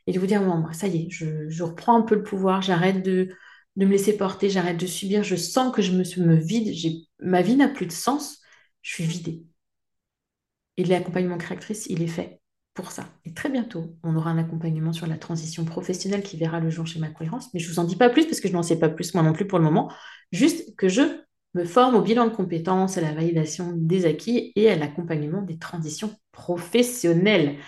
et 0.07 0.13
de 0.13 0.19
vous 0.19 0.27
dire, 0.27 0.43
bon, 0.43 0.73
ça 0.73 0.89
y 0.89 1.05
est, 1.05 1.11
je, 1.11 1.63
reprends 1.63 1.97
un 1.97 2.03
peu 2.03 2.17
le 2.17 2.23
pouvoir, 2.23 2.63
j'arrête 2.63 3.05
de, 3.05 3.29
me 3.77 3.87
laisser 3.87 4.17
porter, 4.17 4.51
j'arrête 4.51 4.77
de 4.77 4.87
subir, 4.87 5.23
je 5.23 5.37
sens 5.37 5.73
que 5.73 5.83
je 5.83 5.93
me, 5.93 6.27
me 6.27 6.35
vide, 6.35 6.75
ma 7.21 7.43
vie 7.43 7.55
n'a 7.55 7.69
plus 7.69 7.87
de 7.87 7.93
sens, 7.93 8.41
je 8.83 8.95
suis 8.95 9.05
vidée. 9.05 9.45
Et 10.77 10.85
l'accompagnement 10.85 11.39
créatrice, 11.39 11.87
il 11.89 12.03
est 12.03 12.09
fait 12.09 12.41
pour 12.75 12.91
ça. 12.91 13.09
Et 13.25 13.35
très 13.35 13.51
bientôt, 13.51 13.97
on 14.03 14.17
aura 14.17 14.31
un 14.31 14.39
accompagnement 14.39 14.93
sur 14.93 15.07
la 15.07 15.17
transition 15.17 15.65
professionnelle 15.65 16.23
qui 16.23 16.37
verra 16.37 16.59
le 16.59 16.71
jour 16.71 16.87
chez 16.87 16.99
ma 16.99 17.11
cohérence, 17.11 17.53
mais 17.55 17.61
je 17.61 17.69
ne 17.69 17.73
vous 17.73 17.79
en 17.79 17.85
dis 17.85 17.97
pas 17.97 18.09
plus 18.11 18.25
parce 18.25 18.41
que 18.41 18.49
je 18.49 18.53
n'en 18.53 18.63
sais 18.65 18.79
pas 18.81 18.89
plus 18.89 19.15
moi 19.15 19.23
non 19.23 19.33
plus 19.33 19.47
pour 19.47 19.59
le 19.59 19.65
moment, 19.65 19.93
juste 20.33 20.75
que 20.77 20.89
je 20.89 21.28
me 21.59 21.65
forme 21.65 21.97
au 21.97 22.03
bilan 22.03 22.27
de 22.27 22.35
compétences, 22.35 22.99
à 22.99 23.01
la 23.01 23.13
validation 23.13 23.73
des 23.75 24.07
acquis 24.07 24.53
et 24.55 24.71
à 24.71 24.77
l'accompagnement 24.77 25.43
des 25.43 25.59
transitions 25.59 26.17
professionnelles. 26.31 27.59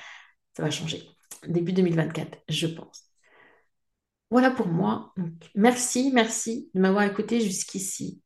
Ça 0.57 0.63
va 0.63 0.71
changer. 0.71 1.03
Début 1.49 1.73
2024, 1.73 2.39
je 2.49 2.67
pense. 2.69 3.05
Voilà 4.31 4.51
pour 4.51 4.69
moi. 4.69 5.13
merci, 5.57 6.13
merci 6.15 6.71
de 6.75 6.81
m'avoir 6.81 7.03
écouté 7.03 7.41
jusqu'ici. 7.41 8.23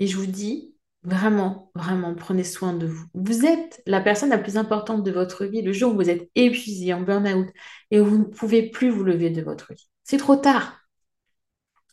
Et 0.00 0.06
je 0.06 0.16
vous 0.18 0.26
dis 0.26 0.74
vraiment, 1.02 1.70
vraiment, 1.74 2.14
prenez 2.14 2.44
soin 2.44 2.74
de 2.74 2.86
vous. 2.86 3.06
Vous 3.14 3.46
êtes 3.46 3.82
la 3.86 4.02
personne 4.02 4.28
la 4.28 4.38
plus 4.38 4.58
importante 4.58 5.02
de 5.02 5.10
votre 5.10 5.46
vie 5.46 5.62
le 5.62 5.72
jour 5.72 5.94
où 5.94 5.96
vous 5.96 6.10
êtes 6.10 6.30
épuisé, 6.34 6.92
en 6.92 7.00
burn-out 7.00 7.48
et 7.90 8.00
vous 8.00 8.18
ne 8.18 8.24
pouvez 8.24 8.68
plus 8.68 8.90
vous 8.90 9.04
lever 9.04 9.30
de 9.30 9.40
votre 9.40 9.72
vie. 9.72 9.88
C'est 10.04 10.18
trop 10.18 10.36
tard. 10.36 10.78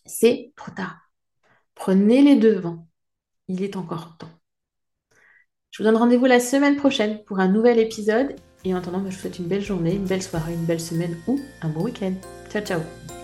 C'est 0.05 0.51
trop 0.57 0.71
tard. 0.71 0.97
Prenez 1.75 2.21
les 2.21 2.35
devants 2.35 2.87
il 3.47 3.63
est 3.63 3.75
encore 3.75 4.17
temps. 4.17 4.29
Je 5.71 5.81
vous 5.81 5.89
donne 5.89 5.97
rendez-vous 5.97 6.25
la 6.25 6.39
semaine 6.39 6.75
prochaine 6.75 7.23
pour 7.23 7.39
un 7.39 7.47
nouvel 7.47 7.79
épisode. 7.79 8.35
Et 8.63 8.73
en 8.73 8.77
attendant, 8.77 8.99
je 8.99 9.05
vous 9.05 9.11
souhaite 9.11 9.39
une 9.39 9.47
belle 9.47 9.63
journée, 9.63 9.95
une 9.95 10.05
belle 10.05 10.21
soirée, 10.21 10.53
une 10.53 10.65
belle 10.65 10.79
semaine 10.79 11.17
ou 11.27 11.39
un 11.61 11.69
bon 11.69 11.83
week-end. 11.83 12.13
Ciao, 12.49 12.63
ciao 12.63 13.22